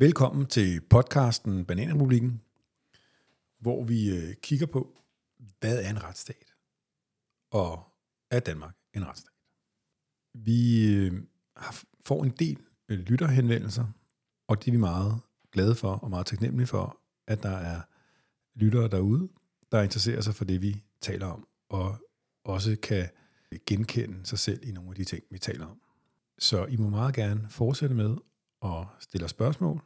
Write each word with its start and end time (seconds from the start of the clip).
Velkommen 0.00 0.46
til 0.46 0.80
podcasten 0.80 1.64
Bananrepublikken, 1.64 2.40
hvor 3.58 3.84
vi 3.84 4.10
øh, 4.16 4.34
kigger 4.42 4.66
på, 4.66 5.02
hvad 5.60 5.82
er 5.82 5.90
en 5.90 6.04
retsstat, 6.04 6.54
og 7.50 7.84
er 8.30 8.40
Danmark 8.40 8.74
en 8.94 9.06
retsstat? 9.06 9.32
Vi 10.34 10.90
øh, 10.94 11.22
har, 11.56 11.82
får 12.04 12.24
en 12.24 12.30
del 12.30 12.58
øh, 12.88 12.98
lytterhenvendelser, 12.98 13.86
og 14.48 14.64
det 14.64 14.68
er 14.68 14.72
vi 14.72 14.78
meget 14.78 15.20
glade 15.52 15.74
for 15.74 15.92
og 15.92 16.10
meget 16.10 16.26
taknemmelige 16.26 16.66
for, 16.66 17.00
at 17.26 17.42
der 17.42 17.56
er 17.56 17.80
lyttere 18.54 18.88
derude, 18.88 19.28
der 19.72 19.82
interesserer 19.82 20.20
sig 20.20 20.34
for 20.34 20.44
det, 20.44 20.62
vi 20.62 20.84
taler 21.00 21.26
om, 21.26 21.48
og 21.68 21.96
også 22.44 22.76
kan 22.82 23.08
genkende 23.66 24.26
sig 24.26 24.38
selv 24.38 24.68
i 24.68 24.72
nogle 24.72 24.90
af 24.90 24.96
de 24.96 25.04
ting, 25.04 25.24
vi 25.30 25.38
taler 25.38 25.66
om. 25.66 25.80
Så 26.38 26.66
I 26.66 26.76
må 26.76 26.88
meget 26.88 27.14
gerne 27.14 27.46
fortsætte 27.50 27.94
med 27.94 28.16
og 28.60 28.86
stiller 29.00 29.26
spørgsmål, 29.26 29.80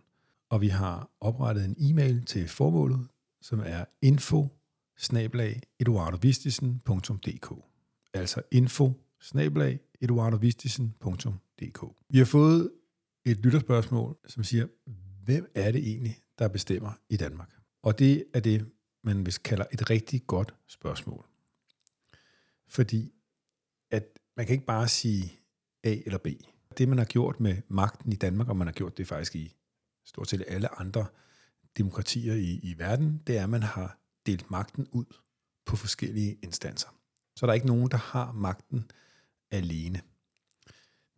og 0.51 0.61
vi 0.61 0.69
har 0.69 1.11
oprettet 1.21 1.65
en 1.65 1.77
e-mail 1.79 2.25
til 2.25 2.49
formålet, 2.49 3.09
som 3.41 3.61
er 3.61 3.85
info 4.03 4.49
altså 8.15 8.43
info 8.51 8.93
Vi 12.09 12.19
har 12.19 12.25
fået 12.25 12.73
et 13.25 13.39
lytterspørgsmål, 13.39 14.17
som 14.27 14.45
siger, 14.45 14.67
hvem 15.25 15.51
er 15.55 15.73
det 15.73 15.89
egentlig, 15.89 16.23
der 16.39 16.49
bestemmer 16.49 16.93
i 17.09 17.17
Danmark? 17.17 17.57
Og 17.83 17.99
det 17.99 18.25
er 18.35 18.41
det, 18.41 18.71
man 19.05 19.23
hvis 19.23 19.39
kalder 19.39 19.65
et 19.73 19.91
rigtig 19.91 20.27
godt 20.27 20.55
spørgsmål. 20.67 21.27
Fordi 22.69 23.13
at 23.91 24.19
man 24.37 24.47
kan 24.47 24.53
ikke 24.53 24.67
bare 24.67 24.89
sige 24.89 25.33
A 25.85 25.97
eller 26.07 26.19
B. 26.19 26.27
Det, 26.79 26.89
man 26.89 26.99
har 26.99 27.05
gjort 27.05 27.41
med 27.41 27.57
magten 27.69 28.13
i 28.13 28.17
Danmark, 28.17 28.49
og 28.49 28.57
man 28.57 28.67
har 28.67 28.73
gjort 28.73 28.99
det 28.99 29.09
faktisk 29.09 29.37
i 29.37 29.57
stort 30.05 30.29
set 30.29 30.45
alle 30.49 30.81
andre 30.81 31.07
demokratier 31.79 32.35
i, 32.35 32.61
i 32.63 32.75
verden, 32.79 33.23
det 33.27 33.39
er, 33.39 33.43
at 33.43 33.51
man 33.51 33.63
har 33.63 33.99
delt 34.27 34.51
magten 34.51 34.87
ud 34.91 35.05
på 35.67 35.77
forskellige 35.77 36.39
instanser. 36.43 36.89
Så 37.37 37.47
der 37.47 37.53
er 37.53 37.55
ikke 37.55 37.67
nogen, 37.67 37.91
der 37.91 37.97
har 37.97 38.33
magten 38.33 38.91
alene. 39.51 40.01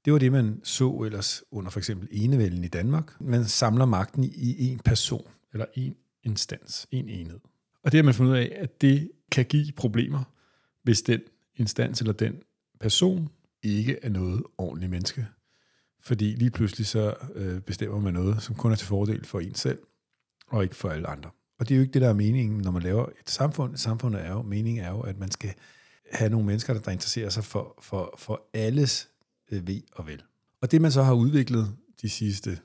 Det 0.04 0.12
var 0.12 0.18
det, 0.18 0.32
man 0.32 0.60
så 0.64 1.02
ellers 1.02 1.42
under 1.50 1.70
for 1.70 1.80
eksempel 1.80 2.08
enevælden 2.10 2.64
i 2.64 2.68
Danmark. 2.68 3.20
Man 3.20 3.44
samler 3.44 3.84
magten 3.84 4.24
i 4.24 4.68
en 4.68 4.78
person, 4.78 5.28
eller 5.52 5.66
en 5.74 5.96
instans, 6.22 6.86
en 6.90 7.08
enhed. 7.08 7.40
Og 7.82 7.92
det 7.92 7.98
har 7.98 8.04
man 8.04 8.14
fundet 8.14 8.32
ud 8.32 8.36
af, 8.36 8.56
at 8.56 8.80
det 8.80 9.10
kan 9.32 9.44
give 9.44 9.72
problemer, 9.72 10.24
hvis 10.82 11.02
den 11.02 11.20
instans 11.56 12.00
eller 12.00 12.12
den 12.12 12.42
person 12.80 13.28
ikke 13.62 13.98
er 14.02 14.08
noget 14.08 14.42
ordentligt 14.58 14.90
menneske. 14.90 15.26
Fordi 16.04 16.24
lige 16.24 16.50
pludselig 16.50 16.86
så 16.86 17.14
øh, 17.34 17.60
bestemmer 17.60 18.00
man 18.00 18.14
noget, 18.14 18.42
som 18.42 18.54
kun 18.54 18.72
er 18.72 18.76
til 18.76 18.86
fordel 18.86 19.24
for 19.24 19.40
en 19.40 19.54
selv, 19.54 19.78
og 20.46 20.62
ikke 20.62 20.76
for 20.76 20.88
alle 20.88 21.06
andre. 21.06 21.30
Og 21.58 21.68
det 21.68 21.74
er 21.74 21.76
jo 21.76 21.82
ikke 21.82 21.92
det, 21.92 22.02
der 22.02 22.08
er 22.08 22.14
meningen, 22.14 22.58
når 22.58 22.70
man 22.70 22.82
laver 22.82 23.06
et 23.06 23.30
samfund. 23.30 23.76
Samfundet 23.76 24.20
er 24.26 24.30
jo, 24.30 24.42
meningen 24.42 24.84
er 24.84 24.90
jo, 24.90 25.00
at 25.00 25.18
man 25.18 25.30
skal 25.30 25.54
have 26.12 26.30
nogle 26.30 26.46
mennesker, 26.46 26.74
der 26.74 26.92
interesserer 26.92 27.28
sig 27.28 27.44
for, 27.44 27.78
for, 27.82 28.14
for 28.18 28.42
alles 28.54 29.08
øh, 29.50 29.66
ved 29.66 29.80
og 29.92 30.06
vel. 30.06 30.22
Og 30.60 30.70
det, 30.70 30.80
man 30.80 30.92
så 30.92 31.02
har 31.02 31.14
udviklet 31.14 31.76
de 32.02 32.10
sidste 32.10 32.58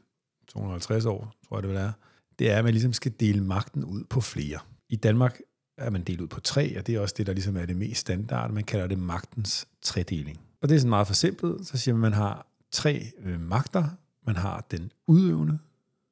250 0.48 1.06
år, 1.06 1.34
tror 1.48 1.58
jeg 1.58 1.64
det 1.64 1.70
vil 1.70 1.78
er, 1.78 1.92
det 2.40 2.52
er, 2.52 2.58
at 2.58 2.64
man 2.64 2.74
ligesom 2.74 2.94
skal 2.94 3.14
dele 3.20 3.44
magten 3.44 3.84
ud 3.84 4.04
på 4.04 4.22
flere. 4.22 4.60
I 4.90 4.96
Danmark 4.96 5.40
er 5.78 5.90
man 5.90 6.04
delt 6.04 6.22
ud 6.22 6.28
på 6.28 6.40
tre, 6.40 6.78
og 6.80 6.88
det 6.88 6.96
er 6.96 7.00
også 7.00 7.16
det, 7.18 7.28
der 7.28 7.34
ligesom 7.34 7.58
er 7.58 7.66
det 7.66 7.76
mest 7.76 8.02
standard. 8.02 8.52
Man 8.52 8.64
kalder 8.64 8.88
det 8.88 9.00
magtens 9.00 9.68
tredeling. 9.82 10.40
Og 10.62 10.70
det 10.70 10.76
er 10.76 10.80
sådan 10.80 10.90
meget 10.90 11.08
for 11.08 11.14
simpelt. 11.14 11.68
Så 11.68 11.78
siger 11.78 11.96
man, 11.96 12.06
at 12.06 12.12
man 12.12 12.14
har 12.14 12.49
tre 12.72 13.12
øh, 13.24 13.40
magter. 13.42 13.86
Man 14.26 14.36
har 14.36 14.66
den 14.72 14.92
udøvende, 15.08 15.60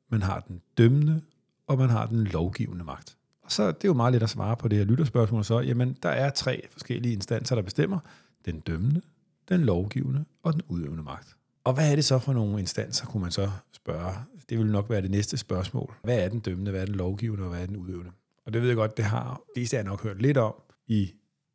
man 0.10 0.22
har 0.22 0.40
den 0.40 0.62
dømmende, 0.78 1.22
og 1.68 1.78
man 1.78 1.90
har 1.90 2.06
den 2.06 2.24
lovgivende 2.24 2.84
magt. 2.84 3.18
Og 3.42 3.52
så 3.52 3.68
det 3.68 3.84
er 3.84 3.88
jo 3.88 3.94
meget 3.94 4.14
let 4.14 4.24
at 4.24 4.30
svare 4.30 4.58
på 4.58 4.68
det 4.68 4.78
her 4.78 4.86
lytterspørgsmål 4.86 5.44
så, 5.44 5.60
jamen 5.60 5.98
der 6.04 6.10
er 6.10 6.30
tre 6.30 6.68
forskellige 6.72 7.14
instanser, 7.14 7.56
der 7.56 7.62
bestemmer. 7.62 8.00
Den 8.46 8.60
dømmende, 8.60 9.02
den 9.50 9.62
lovgivende 9.62 10.26
og 10.44 10.54
den 10.54 10.62
udøvende 10.68 11.04
magt. 11.04 11.36
Og 11.64 11.74
hvad 11.74 11.92
er 11.92 11.96
det 11.96 12.06
så 12.06 12.20
for 12.20 12.34
nogle 12.34 12.60
instanser, 12.60 13.06
kunne 13.06 13.22
man 13.22 13.32
så 13.32 13.50
spørge? 13.72 14.14
Det 14.50 14.58
vil 14.58 14.72
nok 14.72 14.90
være 14.90 15.02
det 15.02 15.12
næste 15.12 15.38
spørgsmål. 15.38 15.94
Hvad 16.04 16.20
er 16.20 16.30
den 16.30 16.40
dømmende, 16.40 16.72
hvad 16.72 16.82
er 16.82 16.86
den 16.86 16.96
lovgivende, 16.96 17.44
og 17.44 17.50
hvad 17.50 17.62
er 17.62 17.66
den 17.66 17.78
udøvende? 17.78 18.12
Og 18.46 18.54
det 18.54 18.62
ved 18.62 18.68
jeg 18.68 18.78
godt, 18.78 18.98
det 18.98 19.06
har 19.06 19.42
det 19.56 19.74
jeg 19.74 19.84
nok 19.84 20.04
hørt 20.04 20.22
lidt 20.22 20.38
om 20.38 20.54
i, 20.88 21.14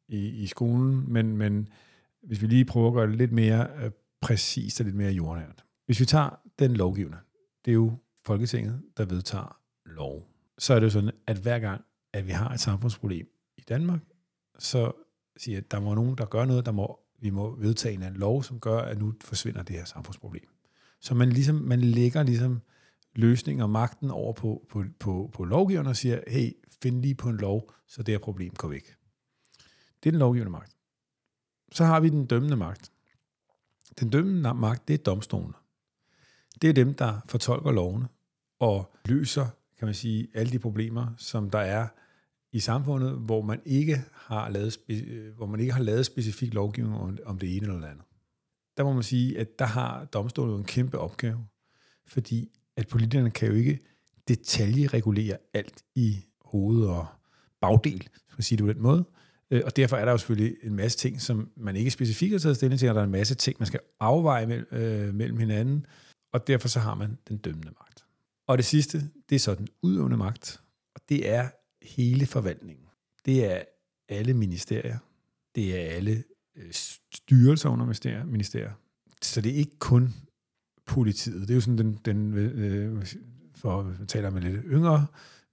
i, 0.09 0.29
i 0.29 0.47
skolen, 0.47 1.13
men, 1.13 1.37
men 1.37 1.69
hvis 2.23 2.43
vi 2.43 2.47
lige 2.47 2.65
prøver 2.65 2.89
at 2.89 2.95
gøre 2.95 3.07
det 3.07 3.17
lidt 3.17 3.33
mere 3.33 3.67
øh, 3.85 3.91
præcist 4.23 4.81
og 4.81 4.85
lidt 4.85 4.97
mere 4.97 5.13
jordnært. 5.13 5.65
Hvis 5.87 6.01
vi 6.01 6.05
tager 6.05 6.41
den 6.59 6.75
lovgivende, 6.75 7.19
det 7.65 7.71
er 7.71 7.75
jo 7.75 7.99
Folketinget, 8.25 8.83
der 8.97 9.05
vedtager 9.05 9.61
lov. 9.87 10.29
Så 10.59 10.75
er 10.75 10.81
det 10.81 10.85
jo 10.85 10.91
sådan, 10.91 11.11
at 11.27 11.37
hver 11.37 11.59
gang, 11.59 11.85
at 12.13 12.27
vi 12.27 12.33
har 12.33 12.51
et 12.51 12.61
samfundsproblem 12.61 13.27
i 13.57 13.61
Danmark, 13.69 14.01
så 14.59 14.93
siger 15.37 15.59
at 15.59 15.71
der 15.71 15.81
må 15.81 15.95
nogen, 15.95 16.19
der 16.19 16.25
gør 16.25 16.45
noget, 16.45 16.67
der 16.67 16.73
må, 16.73 17.01
vi 17.21 17.31
må 17.31 17.57
vedtage 17.57 17.95
en 17.95 18.03
anden 18.03 18.21
lov, 18.21 18.43
som 18.43 18.61
gør, 18.61 18.79
at 18.79 18.99
nu 18.99 19.15
forsvinder 19.21 19.63
det 19.63 19.77
her 19.77 19.85
samfundsproblem. 19.85 20.49
Så 21.01 21.15
man, 21.15 21.29
ligesom, 21.29 21.57
man 21.57 21.81
lægger 21.81 22.23
ligesom 22.23 22.61
løsningen 23.15 23.63
og 23.63 23.71
magten 23.71 24.11
over 24.11 24.33
på, 24.33 24.67
på, 24.71 24.85
på, 25.01 25.31
på 25.33 25.45
lovgiverne 25.45 25.89
og 25.89 25.97
siger, 25.97 26.21
hey, 26.27 26.53
find 26.83 27.03
lige 27.03 27.15
på 27.15 27.29
en 27.29 27.37
lov, 27.37 27.73
så 27.87 28.03
det 28.03 28.13
her 28.13 28.19
problem 28.19 28.55
går 28.55 28.69
væk. 28.69 28.97
Det 30.03 30.09
er 30.09 30.11
den 30.11 30.19
lovgivende 30.19 30.53
magt. 30.53 30.77
Så 31.73 31.85
har 31.85 32.01
vi 32.01 32.09
den 32.09 32.27
dømmende 32.27 32.57
magt. 32.57 32.92
Den 34.03 34.11
dømmende 34.11 34.55
magt, 34.55 34.89
det 34.89 34.95
er 34.95 34.99
domstolen. 34.99 35.55
Det 36.63 36.71
er 36.71 36.75
dem, 36.75 36.95
der 36.95 37.21
fortolker 37.29 37.71
lovene 37.71 38.09
og 38.59 38.95
løser, 39.05 39.47
kan 39.79 39.87
man 39.87 39.95
sige, 39.95 40.29
alle 40.35 40.53
de 40.53 40.59
problemer, 40.59 41.07
som 41.17 41.51
der 41.51 41.59
er 41.59 41.89
i 42.53 42.61
samfundet, 42.61 43.13
hvor 43.13 43.43
man 43.43 43.61
ikke 43.65 44.03
har 44.15 44.49
lavet, 44.49 44.79
øh, 44.89 45.37
hvor 45.37 45.47
man 45.47 45.61
ikke 45.61 45.73
har 45.73 45.83
lavet 45.83 46.07
specifik 46.07 46.55
lovgivning 46.55 46.97
om, 46.97 47.19
om 47.25 47.39
det 47.39 47.57
ene 47.57 47.67
eller 47.67 47.81
det 47.81 47.87
andet. 47.87 48.05
Der 48.77 48.85
må 48.85 48.93
man 48.93 49.03
sige, 49.03 49.39
at 49.39 49.59
der 49.59 49.65
har 49.65 50.05
domstolen 50.05 50.57
en 50.57 50.65
kæmpe 50.65 50.99
opgave, 50.99 51.47
fordi 52.07 52.51
at 52.77 52.89
politikerne 52.89 53.31
kan 53.31 53.49
jo 53.49 53.55
ikke 53.55 53.79
detaljeregulere 54.29 55.37
alt 55.55 55.85
i 55.95 56.25
hoved 56.45 56.87
og 56.87 57.07
bagdel, 57.61 58.03
skal 58.03 58.37
man 58.37 58.43
sige 58.43 58.57
det 58.57 58.67
på 58.67 58.73
den 58.73 58.83
måde. 58.83 59.05
Øh, 59.53 59.63
og 59.65 59.77
derfor 59.77 59.97
er 59.97 60.05
der 60.05 60.13
jo 60.13 60.19
selvfølgelig 60.19 60.57
en 60.63 60.77
masse 60.77 60.99
ting, 60.99 61.21
som 61.21 61.51
man 61.57 61.77
ikke 61.77 61.91
specifikt 61.91 62.33
har 62.33 62.39
taget 62.39 62.57
stilling 62.57 62.79
til, 62.79 62.89
og 62.89 62.95
der 62.95 63.01
er 63.01 63.05
en 63.05 63.11
masse 63.11 63.35
ting, 63.35 63.57
man 63.59 63.67
skal 63.67 63.81
afveje 64.01 64.47
mellem, 64.47 64.67
øh, 64.73 65.15
mellem 65.15 65.39
hinanden, 65.39 65.87
og 66.33 66.47
derfor 66.47 66.69
så 66.69 66.81
har 66.81 66.95
man 66.95 67.19
den 67.29 67.37
dømmende 67.37 67.73
magt. 67.81 68.05
Og 68.47 68.59
det 68.59 68.65
sidste, 68.65 69.11
det 69.29 69.35
er 69.35 69.41
så 69.41 69.55
den 69.55 69.69
udøvende 69.83 70.17
magt, 70.17 70.61
og 70.95 71.01
det 71.09 71.31
er 71.31 71.49
hele 71.83 72.27
forvaltningen. 72.27 72.87
Det 73.25 73.53
er 73.53 73.63
alle 74.09 74.35
ministerier, 74.35 74.99
det 75.55 75.81
er 75.81 75.97
alle 75.97 76.25
øh, 76.57 76.73
styrelser 77.15 77.69
under 77.69 77.85
ministerier, 77.85 78.25
ministerier. 78.25 78.73
Så 79.23 79.41
det 79.41 79.53
er 79.53 79.57
ikke 79.57 79.79
kun 79.79 80.15
politiet. 80.87 81.41
Det 81.41 81.51
er 81.51 81.55
jo 81.55 81.61
sådan 81.61 81.79
den, 81.79 81.99
den 82.05 82.35
øh, 82.35 82.97
øh 82.97 83.07
for 83.55 83.81
at 83.81 84.09
tale 84.09 84.31
med 84.31 84.43
lidt 84.43 84.63
yngre 84.65 85.07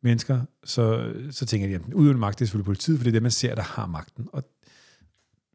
mennesker, 0.03 0.41
så, 0.63 1.13
så 1.31 1.45
tænker 1.45 1.67
de, 1.67 1.75
at 1.75 1.85
den 1.85 1.93
udøvende 1.93 2.19
magt 2.19 2.39
det 2.39 2.45
er 2.45 2.47
selvfølgelig 2.47 2.65
politiet, 2.65 2.97
for 2.97 3.03
det 3.03 3.09
er 3.09 3.15
det, 3.15 3.21
man 3.21 3.31
ser, 3.31 3.55
der 3.55 3.61
har 3.61 3.85
magten. 3.85 4.27
Og, 4.33 4.43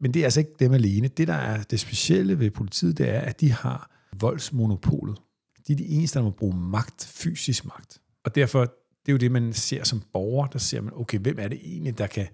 men 0.01 0.15
det 0.15 0.21
er 0.21 0.25
altså 0.25 0.41
ikke 0.41 0.53
dem 0.61 0.73
alene. 0.73 1.09
Det, 1.09 1.29
der 1.29 1.35
er 1.35 1.63
det 1.63 1.81
specielle 1.81 2.39
ved 2.39 2.51
politiet, 2.51 2.99
det 2.99 3.09
er, 3.11 3.21
at 3.21 3.41
de 3.41 3.53
har 3.53 3.91
voldsmonopolet. 4.21 5.19
De 5.69 5.73
er 5.73 5.77
de 5.77 5.87
eneste, 5.87 6.19
der 6.19 6.25
må 6.25 6.31
bruge 6.31 6.57
magt, 6.57 7.13
fysisk 7.15 7.65
magt. 7.65 8.01
Og 8.25 8.35
derfor, 8.35 8.61
det 8.61 9.09
er 9.09 9.13
jo 9.13 9.17
det, 9.17 9.33
man 9.33 9.53
ser 9.53 9.85
som 9.85 10.03
borger, 10.13 10.47
der 10.47 10.59
ser 10.59 10.81
man, 10.81 10.93
okay, 10.97 11.19
hvem 11.19 11.37
er 11.39 11.49
det 11.49 11.59
egentlig, 11.65 11.99
der 11.99 12.07
kan 12.07 12.27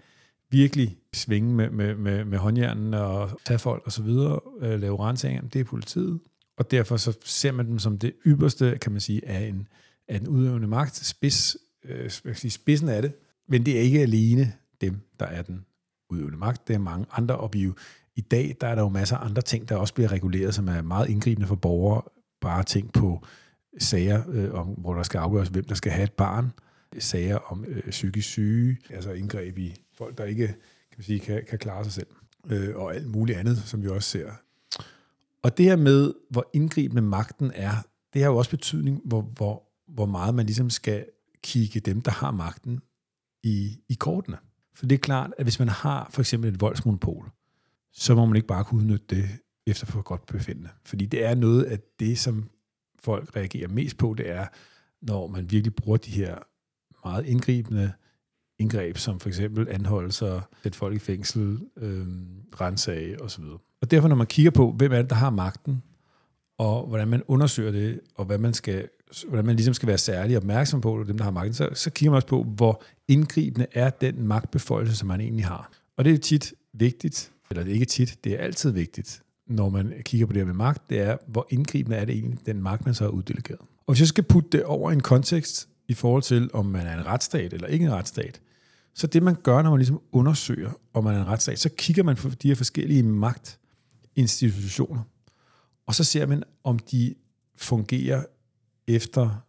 virkelig 0.51 0.99
svinge 1.15 1.55
med, 1.55 1.71
med, 1.71 1.95
med, 1.95 2.25
med 2.25 2.39
håndjernen 2.39 2.95
og 2.95 3.41
tage 3.45 3.59
folk 3.59 3.83
og 3.87 3.93
så 3.93 4.03
videre, 4.03 4.41
øh, 4.61 4.81
lave 4.81 5.01
rensninger, 5.01 5.43
det 5.43 5.61
er 5.61 5.65
politiet. 5.65 6.21
Og 6.57 6.71
derfor 6.71 6.97
så 6.97 7.19
ser 7.25 7.53
man 7.53 7.67
dem 7.67 7.79
som 7.79 7.99
det 7.99 8.13
ypperste, 8.27 8.79
kan 8.81 8.93
man 8.93 9.01
sige, 9.01 9.29
af 9.29 9.41
en, 9.49 9.69
af 10.09 10.17
en 10.17 10.29
udøvende 10.29 10.69
magt, 10.69 10.97
spids, 10.97 11.57
øh, 11.85 12.11
sige, 12.11 12.51
spidsen 12.51 12.89
af 12.89 13.03
det. 13.03 13.13
Men 13.49 13.67
det 13.67 13.77
er 13.77 13.81
ikke 13.81 14.01
alene 14.01 14.53
dem, 14.81 15.01
der 15.21 15.27
er 15.27 15.43
den 15.43 15.65
udøvende 16.11 16.39
magt. 16.39 16.69
Det 16.69 16.75
er 16.75 16.79
mange 16.79 17.07
andre, 17.13 17.37
og 17.37 17.51
vi 17.53 17.63
jo, 17.63 17.75
i 18.17 18.21
dag 18.21 18.57
der 18.61 18.67
er 18.67 18.75
der 18.75 18.83
jo 18.83 18.89
masser 18.89 19.17
af 19.17 19.25
andre 19.25 19.43
ting, 19.43 19.69
der 19.69 19.77
også 19.77 19.95
bliver 19.95 20.13
reguleret, 20.13 20.55
som 20.55 20.69
er 20.69 20.83
meget 20.83 21.09
indgribende 21.09 21.47
for 21.47 21.55
borgere. 21.55 22.03
Bare 22.41 22.63
tænk 22.63 22.93
på 22.93 23.25
øh, 23.75 23.81
sager, 23.81 24.23
øh, 24.29 24.55
om, 24.55 24.67
hvor 24.67 24.95
der 24.95 25.03
skal 25.03 25.19
afgøres, 25.19 25.49
hvem 25.49 25.65
der 25.65 25.75
skal 25.75 25.93
have 25.93 26.05
et 26.05 26.13
barn. 26.13 26.53
Sager 26.99 27.37
om 27.37 27.65
øh, 27.69 27.91
psykisk 27.91 28.29
syge, 28.29 28.79
altså 28.91 29.13
indgreb 29.13 29.59
i 29.59 29.75
folk, 29.99 30.19
der 30.19 30.25
ikke 30.25 30.47
kan, 30.47 30.57
man 30.97 31.05
sige, 31.05 31.21
kan, 31.21 31.45
kan 31.49 31.59
klare 31.59 31.85
sig 31.85 31.93
selv. 31.93 32.07
Øh, 32.51 32.77
og 32.77 32.95
alt 32.95 33.07
muligt 33.07 33.39
andet, 33.39 33.59
som 33.59 33.83
vi 33.83 33.89
også 33.89 34.09
ser. 34.09 34.31
Og 35.43 35.59
det 35.59 35.65
her 35.65 35.77
med, 35.77 36.15
hvor 36.31 36.51
indgribende 36.53 37.03
magten 37.03 37.53
er, 37.55 37.73
det 38.15 38.23
har 38.23 38.31
jo 38.31 38.37
også 38.37 38.51
betydning, 38.51 39.01
hvor, 39.05 39.21
hvor, 39.21 39.63
hvor 39.89 40.07
meget 40.07 40.35
man 40.35 40.47
ligesom 40.47 40.71
skal 40.71 41.05
kigge 41.43 41.81
dem, 41.81 42.01
der 42.01 42.11
har 42.11 42.31
magten, 42.31 42.81
i, 43.43 43.79
i 43.89 43.95
kortene. 43.95 44.37
For 44.75 44.87
det 44.87 44.95
er 44.95 45.01
klart, 45.01 45.35
at 45.39 45.45
hvis 45.45 45.59
man 45.59 45.69
har 45.69 46.11
for 46.11 46.23
eksempel 46.23 46.55
et 46.55 46.61
voldsmonopol, 46.61 47.31
så 47.93 48.15
må 48.15 48.27
man 48.27 48.37
ikke 48.37 48.49
bare 48.49 48.65
kunne 48.65 48.81
udnytte 48.81 49.17
det 49.17 49.29
efter 49.67 49.87
for 49.87 50.03
godt 50.03 50.27
befindende. 50.27 50.71
Fordi 50.85 51.07
det 51.07 51.25
er 51.25 51.35
noget 51.35 51.65
af 51.65 51.79
det, 52.01 52.19
som 52.19 52.51
folk 52.99 53.37
reagerer 53.37 53.69
mest 53.69 53.97
på, 53.97 54.15
det 54.19 54.31
er, 54.31 54.47
når 55.03 55.27
man 55.27 55.51
virkelig 55.51 55.75
bruger 55.75 55.97
de 55.97 56.11
her 56.11 56.39
meget 57.05 57.27
indgribende 57.27 57.93
indgreb, 58.59 58.97
som 58.97 59.21
for 59.21 59.29
eksempel 59.29 59.69
anholdelser, 59.69 60.41
sætte 60.63 60.79
folk 60.79 60.95
i 60.97 60.99
fængsel, 60.99 61.61
øh, 61.77 62.07
rensage 62.61 63.23
osv. 63.23 63.45
Og 63.81 63.91
derfor, 63.91 64.09
når 64.09 64.17
man 64.17 64.27
kigger 64.27 64.51
på, 64.51 64.73
hvem 64.73 64.93
er 64.93 64.97
det, 64.97 65.11
der 65.11 65.17
har 65.17 65.31
magten, 65.31 65.83
og 66.59 66.87
hvordan 66.87 67.09
man 67.09 67.23
undersøger 67.29 67.73
det, 67.73 68.01
og 68.15 68.25
hvad 68.25 68.39
man 68.39 68.55
skal, 68.55 68.89
hvordan 69.29 69.47
man 69.47 69.57
ligesom 69.57 69.75
skal 69.75 69.87
være 69.87 69.99
særlig 69.99 70.37
opmærksom 70.37 70.81
på, 70.81 71.05
dem, 71.09 71.17
der 71.17 71.25
har 71.25 71.31
magten, 71.31 71.55
så, 71.55 71.69
så 71.75 71.91
kigger 71.91 72.11
man 72.11 72.17
også 72.17 72.29
på, 72.29 72.43
hvor 72.43 72.83
indgribende 73.09 73.67
er 73.73 73.91
den 73.91 74.27
magtbeføjelse, 74.27 74.97
som 74.97 75.09
man 75.09 75.21
egentlig 75.21 75.47
har. 75.47 75.73
Og 75.97 76.05
det 76.05 76.15
er 76.15 76.19
tit 76.19 76.55
vigtigt, 76.73 77.33
eller 77.51 77.65
det 77.65 77.71
er 77.71 77.75
ikke 77.75 77.87
tit, 77.87 78.19
det 78.25 78.33
er 78.33 78.39
altid 78.39 78.71
vigtigt, 78.71 79.23
når 79.47 79.69
man 79.69 79.93
kigger 80.05 80.27
på 80.27 80.33
det 80.33 80.41
her 80.41 80.47
med 80.47 80.55
magt, 80.55 80.91
det 80.91 81.01
er, 81.01 81.17
hvor 81.27 81.47
indgribende 81.51 81.97
er 81.97 82.05
det 82.05 82.15
egentlig, 82.15 82.47
den 82.47 82.63
magt, 82.63 82.85
man 82.85 82.95
så 82.95 83.05
har 83.05 83.11
uddelegeret. 83.11 83.61
Og 83.61 83.95
hvis 83.95 84.01
jeg 84.01 84.09
skal 84.09 84.25
putte 84.25 84.49
det 84.53 84.65
over 84.65 84.91
i 84.91 84.95
en 84.95 85.01
kontekst 85.01 85.69
i 85.89 85.95
forhold 85.95 86.23
til, 86.23 86.51
om 86.53 86.67
man 86.67 86.87
er 86.87 86.99
en 86.99 87.07
retsstat 87.07 87.53
eller 87.53 87.67
ikke 87.67 87.85
en 87.85 87.93
retsstat, 87.93 88.41
så 88.95 89.07
det 89.07 89.23
man 89.23 89.37
gør, 89.43 89.63
når 89.63 89.71
man 89.71 89.79
ligesom 89.79 90.01
undersøger, 90.13 90.71
om 90.95 91.05
man 91.05 91.15
er 91.15 91.21
en 91.21 91.27
retsstat, 91.27 91.59
så 91.59 91.71
kigger 91.79 92.03
man 92.03 92.17
på 92.17 92.29
de 92.29 92.49
her 92.49 92.55
forskellige 92.55 93.03
magtinstitutioner, 93.03 95.03
og 95.87 95.95
så 95.95 96.05
ser 96.05 96.27
man, 96.27 96.43
om 96.65 96.79
de 96.79 97.15
fungerer 97.57 98.25
efter 98.97 99.45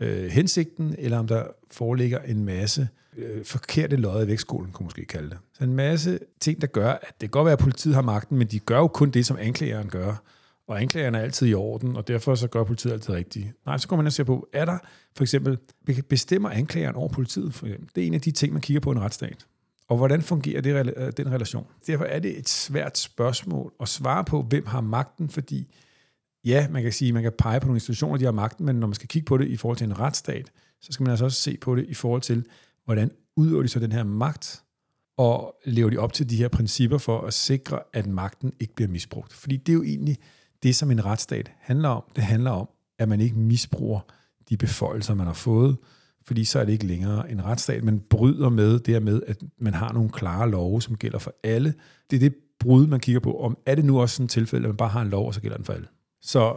øh, 0.00 0.30
hensigten, 0.30 0.94
eller 0.98 1.18
om 1.18 1.26
der 1.26 1.44
foreligger 1.70 2.18
en 2.18 2.44
masse 2.44 2.88
øh, 3.16 3.44
forkerte 3.44 3.96
lodder 3.96 4.22
i 4.22 4.26
vægtskolen, 4.26 4.72
kunne 4.72 4.84
man 4.84 4.86
måske 4.86 5.04
kalde 5.04 5.30
det. 5.30 5.38
Så 5.52 5.64
en 5.64 5.74
masse 5.74 6.18
ting, 6.40 6.60
der 6.60 6.66
gør, 6.66 6.90
at 6.90 7.08
det 7.08 7.18
kan 7.20 7.28
godt 7.28 7.44
være, 7.44 7.52
at 7.52 7.58
politiet 7.58 7.94
har 7.94 8.02
magten, 8.02 8.38
men 8.38 8.46
de 8.46 8.58
gør 8.58 8.78
jo 8.78 8.88
kun 8.88 9.10
det, 9.10 9.26
som 9.26 9.36
anklageren 9.40 9.88
gør. 9.88 10.22
Og 10.66 10.80
anklageren 10.80 11.14
er 11.14 11.20
altid 11.20 11.48
i 11.48 11.54
orden, 11.54 11.96
og 11.96 12.08
derfor 12.08 12.34
så 12.34 12.48
gør 12.48 12.64
politiet 12.64 12.92
altid 12.92 13.14
rigtigt. 13.14 13.46
Nej, 13.66 13.78
så 13.78 13.88
går 13.88 13.96
man 13.96 14.06
og 14.06 14.12
ser 14.12 14.24
på, 14.24 14.48
er 14.52 14.64
der 14.64 14.78
for 15.16 15.24
eksempel, 15.24 15.58
bestemmer 16.08 16.50
anklageren 16.50 16.94
over 16.94 17.08
politiet? 17.08 17.54
For 17.54 17.66
eksempel? 17.66 17.88
Det 17.94 18.02
er 18.02 18.06
en 18.06 18.14
af 18.14 18.20
de 18.20 18.30
ting, 18.30 18.52
man 18.52 18.62
kigger 18.62 18.80
på 18.80 18.90
i 18.90 18.94
en 18.94 19.00
retsstat. 19.00 19.46
Og 19.88 19.96
hvordan 19.96 20.22
fungerer 20.22 20.60
det, 20.60 21.16
den 21.16 21.32
relation? 21.32 21.66
Derfor 21.86 22.04
er 22.04 22.18
det 22.18 22.38
et 22.38 22.48
svært 22.48 22.98
spørgsmål 22.98 23.72
at 23.80 23.88
svare 23.88 24.24
på, 24.24 24.42
hvem 24.42 24.66
har 24.66 24.80
magten, 24.80 25.28
fordi 25.28 25.74
ja, 26.44 26.68
man 26.70 26.82
kan 26.82 26.92
sige, 26.92 27.12
man 27.12 27.22
kan 27.22 27.32
pege 27.38 27.60
på 27.60 27.66
nogle 27.66 27.76
institutioner, 27.76 28.16
de 28.16 28.24
har 28.24 28.32
magten, 28.32 28.66
men 28.66 28.76
når 28.76 28.86
man 28.86 28.94
skal 28.94 29.08
kigge 29.08 29.26
på 29.26 29.38
det 29.38 29.48
i 29.48 29.56
forhold 29.56 29.78
til 29.78 29.84
en 29.84 29.98
retsstat, 29.98 30.52
så 30.80 30.92
skal 30.92 31.04
man 31.04 31.10
altså 31.10 31.24
også 31.24 31.40
se 31.40 31.56
på 31.60 31.76
det 31.76 31.86
i 31.88 31.94
forhold 31.94 32.22
til, 32.22 32.44
hvordan 32.84 33.10
udøver 33.36 33.62
de 33.62 33.68
så 33.68 33.80
den 33.80 33.92
her 33.92 34.04
magt, 34.04 34.62
og 35.16 35.54
lever 35.64 35.90
de 35.90 35.98
op 35.98 36.12
til 36.12 36.30
de 36.30 36.36
her 36.36 36.48
principper 36.48 36.98
for 36.98 37.20
at 37.20 37.34
sikre, 37.34 37.78
at 37.92 38.06
magten 38.06 38.52
ikke 38.60 38.74
bliver 38.74 38.88
misbrugt. 38.88 39.32
Fordi 39.32 39.56
det 39.56 39.72
er 39.72 39.74
jo 39.74 39.82
egentlig 39.82 40.18
det, 40.62 40.76
som 40.76 40.90
en 40.90 41.04
retsstat 41.04 41.52
handler 41.60 41.88
om. 41.88 42.02
Det 42.16 42.24
handler 42.24 42.50
om, 42.50 42.68
at 42.98 43.08
man 43.08 43.20
ikke 43.20 43.38
misbruger 43.38 44.00
de 44.48 44.56
beføjelser, 44.56 45.14
man 45.14 45.26
har 45.26 45.34
fået, 45.34 45.76
fordi 46.26 46.44
så 46.44 46.60
er 46.60 46.64
det 46.64 46.72
ikke 46.72 46.86
længere 46.86 47.30
en 47.30 47.44
retsstat. 47.44 47.84
Man 47.84 48.00
bryder 48.00 48.48
med 48.48 48.78
det 48.78 49.02
med, 49.02 49.22
at 49.26 49.42
man 49.58 49.74
har 49.74 49.92
nogle 49.92 50.10
klare 50.10 50.50
love, 50.50 50.82
som 50.82 50.96
gælder 50.96 51.18
for 51.18 51.34
alle. 51.42 51.74
Det 52.10 52.16
er 52.16 52.20
det 52.20 52.34
brud, 52.60 52.86
man 52.86 53.00
kigger 53.00 53.20
på. 53.20 53.40
Om 53.40 53.58
er 53.66 53.74
det 53.74 53.84
nu 53.84 54.00
også 54.00 54.16
sådan 54.16 54.24
et 54.24 54.30
tilfælde, 54.30 54.64
at 54.64 54.68
man 54.68 54.76
bare 54.76 54.88
har 54.88 55.02
en 55.02 55.08
lov, 55.08 55.26
og 55.26 55.34
så 55.34 55.40
gælder 55.40 55.56
den 55.56 55.64
for 55.64 55.72
alle? 55.72 55.86
Så 56.24 56.56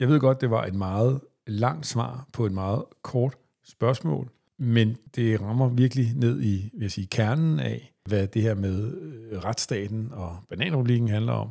jeg 0.00 0.08
ved 0.08 0.20
godt, 0.20 0.40
det 0.40 0.50
var 0.50 0.64
et 0.64 0.74
meget 0.74 1.20
langt 1.46 1.86
svar 1.86 2.28
på 2.32 2.46
et 2.46 2.52
meget 2.52 2.84
kort 3.02 3.36
spørgsmål, 3.64 4.30
men 4.58 4.96
det 5.14 5.40
rammer 5.40 5.68
virkelig 5.68 6.12
ned 6.14 6.42
i 6.42 6.70
vil 6.72 6.82
jeg 6.82 6.90
sige, 6.90 7.06
kernen 7.06 7.60
af, 7.60 7.92
hvad 8.04 8.26
det 8.26 8.42
her 8.42 8.54
med 8.54 8.96
øh, 9.00 9.38
retsstaten 9.38 10.12
og 10.12 10.38
bananrepublikken 10.48 11.08
handler 11.08 11.32
om. 11.32 11.48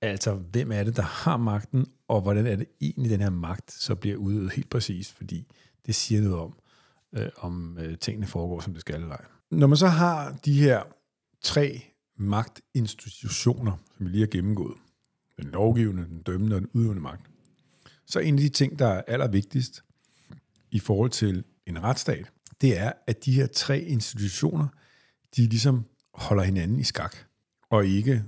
Altså, 0.00 0.34
hvem 0.34 0.72
er 0.72 0.84
det, 0.84 0.96
der 0.96 1.02
har 1.02 1.36
magten, 1.36 1.86
og 2.08 2.20
hvordan 2.20 2.46
er 2.46 2.56
det 2.56 2.66
egentlig, 2.80 3.10
den 3.10 3.20
her 3.20 3.30
magt 3.30 3.72
så 3.72 3.94
bliver 3.94 4.16
udøvet 4.16 4.52
helt 4.52 4.70
præcis, 4.70 5.12
fordi 5.12 5.52
det 5.86 5.94
siger 5.94 6.22
noget 6.22 6.38
om, 6.38 6.54
øh, 7.16 7.28
om 7.36 7.78
øh, 7.78 7.98
tingene 7.98 8.26
foregår, 8.26 8.60
som 8.60 8.72
det 8.72 8.80
skal 8.80 8.94
eller 8.94 9.16
ej. 9.16 9.24
Når 9.50 9.66
man 9.66 9.76
så 9.76 9.86
har 9.86 10.38
de 10.44 10.60
her 10.60 10.82
tre 11.42 11.82
magtinstitutioner, 12.16 13.72
som 13.96 14.06
vi 14.06 14.10
lige 14.10 14.20
har 14.20 14.30
gennemgået, 14.30 14.76
den 15.42 15.50
lovgivende, 15.50 16.04
den 16.04 16.22
dømmende 16.22 16.56
og 16.56 16.60
den 16.60 16.70
udøvende 16.72 17.02
magt, 17.02 17.30
så 18.06 18.18
en 18.18 18.34
af 18.34 18.40
de 18.40 18.48
ting, 18.48 18.78
der 18.78 18.86
er 18.86 19.02
allervigtigst 19.08 19.84
i 20.70 20.78
forhold 20.78 21.10
til 21.10 21.44
en 21.66 21.82
retsstat, 21.82 22.30
det 22.60 22.78
er, 22.78 22.92
at 23.06 23.24
de 23.24 23.32
her 23.32 23.46
tre 23.46 23.80
institutioner, 23.80 24.68
de 25.36 25.42
ligesom 25.46 25.84
holder 26.14 26.42
hinanden 26.42 26.80
i 26.80 26.84
skak, 26.84 27.16
og 27.70 27.86
ikke 27.86 28.24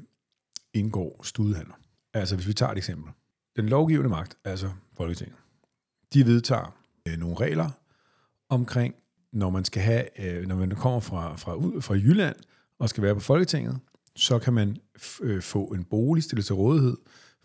indgår 0.73 1.21
studehandler. 1.23 1.75
Altså 2.15 2.35
hvis 2.35 2.49
vi 2.49 2.53
tager 2.53 2.73
et 2.73 2.79
eksempel. 2.79 3.13
Den 3.57 3.69
lovgivende 3.69 4.11
magt, 4.11 4.37
altså 4.45 4.71
Folketinget, 4.97 5.37
de 6.15 6.27
vedtager 6.27 6.77
øh, 7.09 7.17
nogle 7.19 7.37
regler 7.37 7.71
omkring, 8.49 8.95
når 9.33 9.51
man 9.51 9.65
skal 9.65 9.83
have, 9.83 10.21
øh, 10.21 10.47
når 10.47 10.57
man 10.57 10.71
kommer 10.71 11.01
fra, 11.01 11.37
fra, 11.37 11.55
ud, 11.55 11.83
fra 11.83 11.95
Jylland 11.95 12.37
og 12.79 12.89
skal 12.89 13.03
være 13.03 13.15
på 13.15 13.21
Folketinget, 13.21 13.79
så 14.17 14.39
kan 14.39 14.53
man 14.53 14.77
øh, 15.21 15.43
få 15.43 15.65
en 15.65 15.85
bolig 15.85 16.25
stillet 16.25 16.47
til 16.47 16.55
rådighed, 16.55 16.97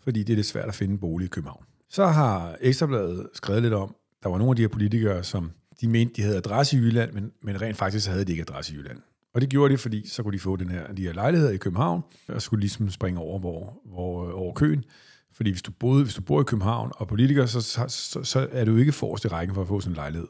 fordi 0.02 0.22
det 0.22 0.32
er 0.32 0.36
lidt 0.36 0.46
svært 0.46 0.68
at 0.68 0.74
finde 0.74 0.92
en 0.92 1.00
bolig 1.00 1.24
i 1.24 1.28
København. 1.28 1.64
Så 1.88 2.06
har 2.06 2.56
Ekstrabladet 2.60 3.28
skrevet 3.34 3.62
lidt 3.62 3.74
om, 3.74 3.94
der 4.22 4.28
var 4.28 4.38
nogle 4.38 4.50
af 4.50 4.56
de 4.56 4.62
her 4.62 4.68
politikere, 4.68 5.24
som 5.24 5.50
de 5.80 5.88
mente, 5.88 6.14
de 6.14 6.22
havde 6.22 6.36
adresse 6.36 6.76
i 6.76 6.80
Jylland, 6.80 7.12
men, 7.12 7.32
men 7.42 7.62
rent 7.62 7.76
faktisk 7.76 8.08
havde 8.08 8.24
de 8.24 8.30
ikke 8.32 8.42
adresse 8.42 8.74
i 8.74 8.76
Jylland. 8.76 8.98
Og 9.34 9.40
det 9.40 9.48
gjorde 9.48 9.72
de, 9.72 9.78
fordi 9.78 10.08
så 10.08 10.22
kunne 10.22 10.32
de 10.32 10.38
få 10.38 10.56
den 10.56 10.70
her, 10.70 10.92
de 10.92 11.02
her 11.02 11.12
lejligheder 11.12 11.52
i 11.52 11.56
København, 11.56 12.02
og 12.28 12.42
skulle 12.42 12.60
ligesom 12.60 12.90
springe 12.90 13.20
over, 13.20 13.38
hvor, 13.38 13.80
hvor, 13.84 14.28
øh, 14.28 14.34
over 14.34 14.54
køen. 14.54 14.84
Fordi 15.32 15.50
hvis 15.50 15.62
du, 15.62 15.72
boede, 15.72 16.02
hvis 16.02 16.14
du 16.14 16.22
bor 16.22 16.40
i 16.40 16.44
København 16.44 16.92
og 16.94 17.08
politiker, 17.08 17.46
så, 17.46 17.60
så, 17.60 17.84
så, 17.88 18.24
så 18.24 18.48
er 18.52 18.64
du 18.64 18.76
ikke 18.76 18.92
forrest 18.92 19.24
i 19.24 19.28
rækken 19.28 19.54
for 19.54 19.62
at 19.62 19.68
få 19.68 19.80
sådan 19.80 19.92
en 19.92 19.96
lejlighed. 19.96 20.28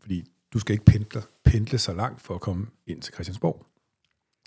Fordi 0.00 0.24
du 0.52 0.58
skal 0.58 0.72
ikke 0.72 0.84
pendle, 0.84 1.22
pendle 1.44 1.78
så 1.78 1.92
langt 1.92 2.22
for 2.22 2.34
at 2.34 2.40
komme 2.40 2.66
ind 2.86 3.02
til 3.02 3.14
Christiansborg. 3.14 3.66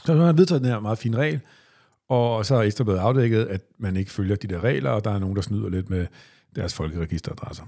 Så 0.06 0.14
man 0.14 0.26
har 0.26 0.34
vedtaget 0.34 0.62
den 0.62 0.70
her 0.70 0.80
meget 0.80 0.98
fine 0.98 1.18
regel, 1.18 1.40
og 2.10 2.46
så 2.46 2.56
er 2.56 2.62
Ekstra 2.62 2.84
blevet 2.84 3.00
afdækket, 3.00 3.46
at 3.46 3.62
man 3.78 3.98
ikke 3.98 4.12
følger 4.12 4.36
de 4.36 4.48
der 4.48 4.64
regler, 4.64 4.90
og 4.90 5.04
der 5.04 5.12
er 5.12 5.20
nogen, 5.20 5.36
der 5.36 5.42
snyder 5.42 5.70
lidt 5.70 5.90
med 5.90 6.08
deres 6.56 6.74
folkeregisteradresser. 6.74 7.64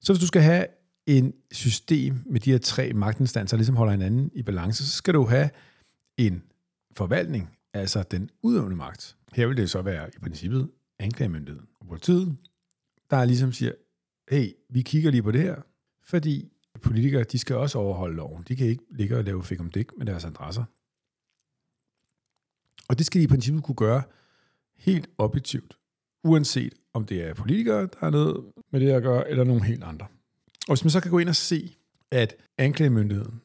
Så 0.00 0.12
hvis 0.12 0.20
du 0.20 0.26
skal 0.26 0.42
have 0.42 0.66
en 1.06 1.34
system 1.52 2.22
med 2.26 2.40
de 2.40 2.50
her 2.50 2.58
tre 2.58 2.92
magtinstanser, 2.92 3.56
ligesom 3.56 3.76
holder 3.76 3.92
hinanden 3.92 4.30
i 4.34 4.42
balance, 4.42 4.86
så 4.86 4.96
skal 4.96 5.14
du 5.14 5.24
have 5.24 5.50
en 6.16 6.42
forvaltning, 6.96 7.50
altså 7.74 8.04
den 8.10 8.30
udøvende 8.42 8.76
magt. 8.76 9.16
Her 9.32 9.46
vil 9.46 9.56
det 9.56 9.70
så 9.70 9.82
være 9.82 10.08
i 10.16 10.18
princippet 10.18 10.70
anklagemyndigheden 10.98 11.68
og 11.80 11.86
politiet, 11.86 12.36
der 13.10 13.24
ligesom 13.24 13.52
siger, 13.52 13.72
hey, 14.30 14.52
vi 14.70 14.82
kigger 14.82 15.10
lige 15.10 15.22
på 15.22 15.30
det 15.30 15.40
her, 15.40 15.56
fordi 16.04 16.48
politikere, 16.82 17.24
de 17.24 17.38
skal 17.38 17.56
også 17.56 17.78
overholde 17.78 18.16
loven. 18.16 18.44
De 18.48 18.56
kan 18.56 18.66
ikke 18.66 18.84
ligge 18.90 19.16
og 19.16 19.24
lave 19.24 19.44
fik 19.44 19.60
om 19.60 19.70
dæk 19.70 19.86
med 19.98 20.06
deres 20.06 20.24
adresser. 20.24 20.64
Og 22.88 22.98
det 22.98 23.06
skal 23.06 23.20
de 23.20 23.24
i 23.24 23.28
princippet 23.28 23.64
kunne 23.64 23.74
gøre 23.74 24.02
helt 24.76 25.10
objektivt, 25.18 25.78
uanset 26.24 26.74
om 26.92 27.04
det 27.04 27.22
er 27.22 27.34
politikere, 27.34 27.80
der 27.80 28.06
er 28.06 28.10
noget 28.10 28.44
med 28.70 28.80
det 28.80 28.90
at 28.90 29.02
gøre, 29.02 29.30
eller 29.30 29.44
nogen 29.44 29.62
helt 29.62 29.84
andre. 29.84 30.06
Og 30.68 30.74
hvis 30.74 30.84
man 30.84 30.90
så 30.90 31.00
kan 31.00 31.10
gå 31.10 31.18
ind 31.18 31.28
og 31.28 31.36
se, 31.36 31.76
at 32.10 32.36
anklagemyndigheden 32.58 33.40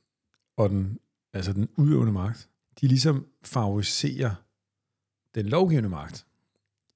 og 0.58 0.70
den, 0.70 1.00
altså 1.34 1.54
den 1.54 1.70
udøvende 1.78 2.12
magt, 2.12 2.50
de 2.82 2.88
ligesom 2.88 3.28
favoriserer 3.44 4.36
den 5.36 5.46
lovgivende 5.46 5.90
magt, 5.90 6.26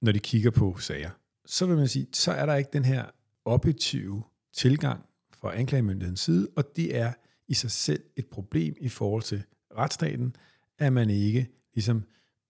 når 0.02 0.12
de 0.12 0.20
kigger 0.20 0.52
på 0.52 0.78
sager, 0.78 1.10
så 1.46 1.66
vil 1.66 1.78
man 1.78 1.88
sige, 1.88 2.08
så 2.14 2.32
er 2.32 2.46
der 2.46 2.56
ikke 2.56 2.70
den 2.74 2.86
her 2.86 3.06
objektive 3.46 4.24
tilgang 4.54 5.06
fra 5.38 5.58
anklagemyndighedens 5.58 6.20
side, 6.20 6.48
og 6.56 6.76
det 6.76 6.98
er 6.98 7.14
i 7.48 7.54
sig 7.54 7.72
selv 7.72 8.04
et 8.16 8.26
problem 8.26 8.76
i 8.80 8.90
forhold 8.90 9.24
til 9.24 9.44
retsstaten, 9.78 10.36
at 10.78 10.94
man 10.94 11.10
ikke 11.10 11.50
ligesom 11.74 12.04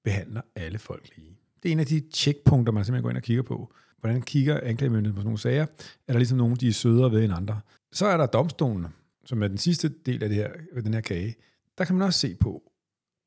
behandler 0.06 0.42
alle 0.56 0.78
folk 0.78 1.10
lige. 1.16 1.38
Det 1.64 1.70
er 1.70 1.74
en 1.74 1.80
af 1.80 1.86
de 1.86 2.04
checkpunkter, 2.14 2.74
man 2.74 2.86
simpelthen 2.86 3.04
går 3.04 3.10
ind 3.10 3.18
og 3.18 3.24
kigger 3.24 3.44
på. 3.44 3.74
Hvordan 4.00 4.22
kigger 4.22 4.60
anklagemyndigheden 4.60 5.16
på 5.16 5.20
sådan 5.20 5.28
nogle 5.28 5.40
sager? 5.40 5.66
Er 6.08 6.14
der 6.14 6.18
ligesom 6.18 6.38
nogen, 6.38 6.56
de 6.56 6.68
er 6.68 6.74
sødere 6.74 7.12
ved 7.12 7.24
end 7.24 7.34
andre? 7.34 7.60
Så 7.92 8.06
er 8.06 8.18
der 8.18 8.26
domstolen, 8.26 8.88
som 9.26 9.44
er 9.44 9.48
den 9.48 9.58
sidste 9.58 9.90
del 10.06 10.24
af 10.24 10.30
det 10.30 10.38
her, 10.38 10.52
den 10.84 10.94
her 10.94 11.02
kage. 11.02 11.36
Der 11.78 11.86
kan 11.86 11.96
man 11.96 12.08
også 12.08 12.20
se 12.20 12.36
på, 12.36 12.72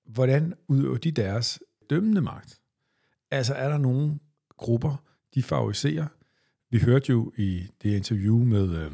hvordan 0.07 0.55
udøver 0.69 0.97
de 0.97 1.11
deres 1.11 1.61
dømmende 1.91 2.21
magt. 2.21 2.61
Altså 3.31 3.55
er 3.55 3.69
der 3.69 3.79
nogle 3.79 4.19
grupper, 4.57 5.05
de 5.35 5.43
favoriserer. 5.43 6.07
Vi 6.71 6.79
hørte 6.79 7.11
jo 7.11 7.33
i 7.37 7.67
det 7.83 7.97
interview 7.97 8.39
med 8.45 8.77
øh, 8.77 8.93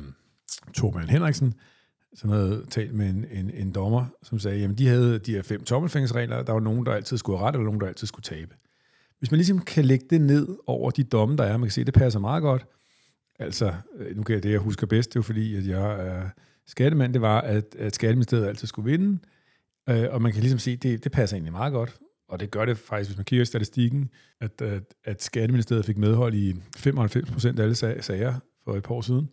Torben 0.75 1.09
Henriksen, 1.09 1.55
som 2.15 2.31
havde 2.31 2.65
talt 2.71 2.95
med 2.95 3.07
en, 3.07 3.27
en, 3.31 3.51
en 3.51 3.73
dommer, 3.73 4.07
som 4.23 4.39
sagde, 4.39 4.59
jamen 4.59 4.79
de 4.79 4.89
havde 4.89 5.19
de 5.19 5.33
her 5.33 5.43
fem 5.43 5.65
tommelfingersregler, 5.65 6.43
der 6.43 6.53
var 6.53 6.61
nogen, 6.61 6.87
der 6.87 6.93
altid 6.93 7.17
skulle 7.17 7.39
have 7.39 7.49
ret, 7.49 7.57
og 7.57 7.63
nogen, 7.63 7.81
der 7.81 7.87
altid 7.87 8.07
skulle 8.07 8.25
tabe. 8.25 8.55
Hvis 9.19 9.31
man 9.31 9.39
ligesom 9.39 9.61
kan 9.61 9.85
lægge 9.85 10.07
det 10.11 10.21
ned 10.21 10.49
over 10.67 10.91
de 10.91 11.05
domme, 11.05 11.37
der 11.37 11.45
er, 11.45 11.57
man 11.57 11.69
kan 11.69 11.73
se, 11.73 11.81
at 11.81 11.87
det 11.87 11.95
passer 11.95 12.21
meget 12.21 12.43
godt. 12.43 12.67
Altså, 13.39 13.75
øh, 13.99 14.17
nu 14.17 14.23
kan 14.23 14.35
jeg 14.35 14.43
det, 14.43 14.51
jeg 14.51 14.59
husker 14.59 14.87
bedst, 14.87 15.11
det 15.11 15.17
er 15.17 15.21
jo 15.21 15.23
fordi, 15.23 15.57
at 15.57 15.67
jeg 15.67 16.07
er 16.09 16.29
skattemand, 16.67 17.13
det 17.13 17.21
var, 17.23 17.41
at, 17.41 17.75
at 17.79 17.95
Skatteministeriet 17.95 18.47
altid 18.47 18.69
skulle 18.69 18.91
vinde, 18.91 19.19
øh, 19.89 20.07
og 20.11 20.23
man 20.23 20.33
kan 20.33 20.41
ligesom 20.41 20.59
se, 20.59 20.71
at 20.71 20.83
det, 20.83 21.05
det 21.05 21.13
passer 21.13 21.37
egentlig 21.37 21.53
meget 21.53 21.73
godt. 21.73 21.97
Og 22.29 22.41
det 22.41 22.51
gør 22.51 22.65
det 22.65 22.79
faktisk, 22.79 23.11
hvis 23.11 23.17
man 23.17 23.25
kigger 23.25 23.43
i 23.43 23.47
statistikken, 23.47 24.11
at, 24.41 24.63
at, 24.63 24.83
at 25.05 25.23
Skatteministeriet 25.23 25.85
fik 25.85 25.99
medhold 25.99 26.35
i 26.35 26.55
95 26.77 27.31
procent 27.31 27.59
af 27.59 27.63
alle 27.63 27.75
sager 28.03 28.35
for 28.65 28.77
et 28.77 28.83
par 28.83 28.95
år 28.95 29.01
siden. 29.01 29.29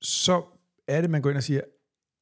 Så 0.00 0.42
er 0.92 1.00
det, 1.00 1.10
man 1.10 1.22
går 1.22 1.30
ind 1.30 1.36
og 1.36 1.42
siger, 1.42 1.60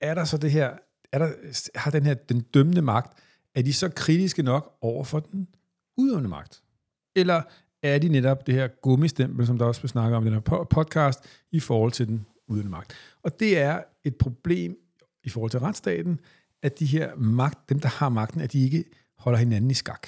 er 0.00 0.14
der 0.14 0.24
så 0.24 0.38
det 0.38 0.50
her, 0.50 0.76
er 1.12 1.18
der, 1.18 1.32
har 1.78 1.90
den 1.90 2.02
her, 2.02 2.14
den 2.14 2.40
dømmende 2.40 2.82
magt, 2.82 3.18
er 3.54 3.62
de 3.62 3.72
så 3.72 3.88
kritiske 3.88 4.42
nok 4.42 4.76
over 4.80 5.04
for 5.04 5.20
den 5.20 5.48
udøvende 5.96 6.28
magt? 6.28 6.62
Eller 7.16 7.42
er 7.82 7.98
de 7.98 8.08
netop 8.08 8.46
det 8.46 8.54
her 8.54 8.68
gummistempel, 8.82 9.46
som 9.46 9.58
der 9.58 9.64
også 9.64 9.80
blev 9.80 9.88
snakket 9.88 10.16
om 10.16 10.26
i 10.26 10.30
den 10.30 10.34
her 10.34 10.66
podcast, 10.70 11.20
i 11.52 11.60
forhold 11.60 11.92
til 11.92 12.08
den 12.08 12.26
udøvende 12.48 12.70
magt? 12.70 12.94
Og 13.22 13.40
det 13.40 13.58
er 13.58 13.82
et 14.04 14.16
problem 14.16 14.76
i 15.24 15.28
forhold 15.28 15.50
til 15.50 15.60
retsstaten, 15.60 16.20
at 16.62 16.78
de 16.78 16.86
her 16.86 17.14
magt, 17.16 17.68
dem 17.68 17.80
der 17.80 17.88
har 17.88 18.08
magten, 18.08 18.40
at 18.40 18.52
de 18.52 18.64
ikke 18.64 18.84
holder 19.18 19.38
hinanden 19.38 19.70
i 19.70 19.74
skak. 19.74 20.06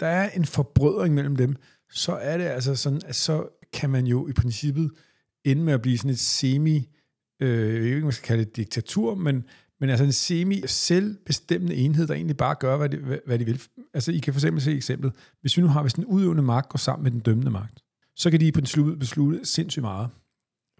Der 0.00 0.06
er 0.06 0.30
en 0.30 0.44
forbrødring 0.44 1.14
mellem 1.14 1.36
dem, 1.36 1.56
så 1.90 2.12
er 2.12 2.38
det 2.38 2.44
altså 2.44 2.76
sådan, 2.76 3.00
at 3.06 3.16
så 3.16 3.48
kan 3.72 3.90
man 3.90 4.06
jo 4.06 4.28
i 4.28 4.32
princippet 4.32 4.90
ende 5.44 5.62
med 5.62 5.72
at 5.72 5.82
blive 5.82 5.98
sådan 5.98 6.10
et 6.10 6.18
semi, 6.18 6.88
øh, 7.40 7.74
jeg 7.74 7.82
ved 7.82 7.84
ikke, 7.84 8.00
man 8.00 8.12
skal 8.12 8.26
kalde 8.26 8.44
det 8.44 8.56
diktatur, 8.56 9.14
men, 9.14 9.44
men 9.80 9.90
altså 9.90 10.04
en 10.04 10.12
semi-selvbestemmende 10.12 11.74
enhed, 11.74 12.06
der 12.06 12.14
egentlig 12.14 12.36
bare 12.36 12.54
gør, 12.60 12.76
hvad 12.76 12.88
de, 12.88 12.96
hvad, 12.96 13.18
hvad 13.26 13.38
de 13.38 13.44
vil. 13.44 13.62
Altså, 13.94 14.12
I 14.12 14.18
kan 14.18 14.32
for 14.34 14.38
eksempel 14.38 14.62
se 14.62 14.76
eksemplet. 14.76 15.12
Hvis 15.40 15.56
vi 15.56 15.62
nu 15.62 15.68
har, 15.68 15.82
hvis 15.82 15.94
den 15.94 16.04
udøvende 16.04 16.42
magt 16.42 16.68
går 16.68 16.78
sammen 16.78 17.04
med 17.04 17.10
den 17.10 17.20
dømmende 17.20 17.50
magt, 17.50 17.80
så 18.16 18.30
kan 18.30 18.40
de 18.40 18.52
på 18.52 18.56
princippet 18.56 18.98
beslutte 18.98 19.40
sindssygt 19.44 19.82
meget. 19.82 20.08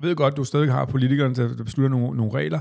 Jeg 0.01 0.09
ved 0.09 0.17
godt, 0.17 0.37
du 0.37 0.45
stadig 0.45 0.73
har 0.73 0.85
politikerne, 0.85 1.35
der 1.35 1.65
beslutter 1.65 1.99
nogle, 1.99 2.17
nogle 2.17 2.33
regler, 2.33 2.61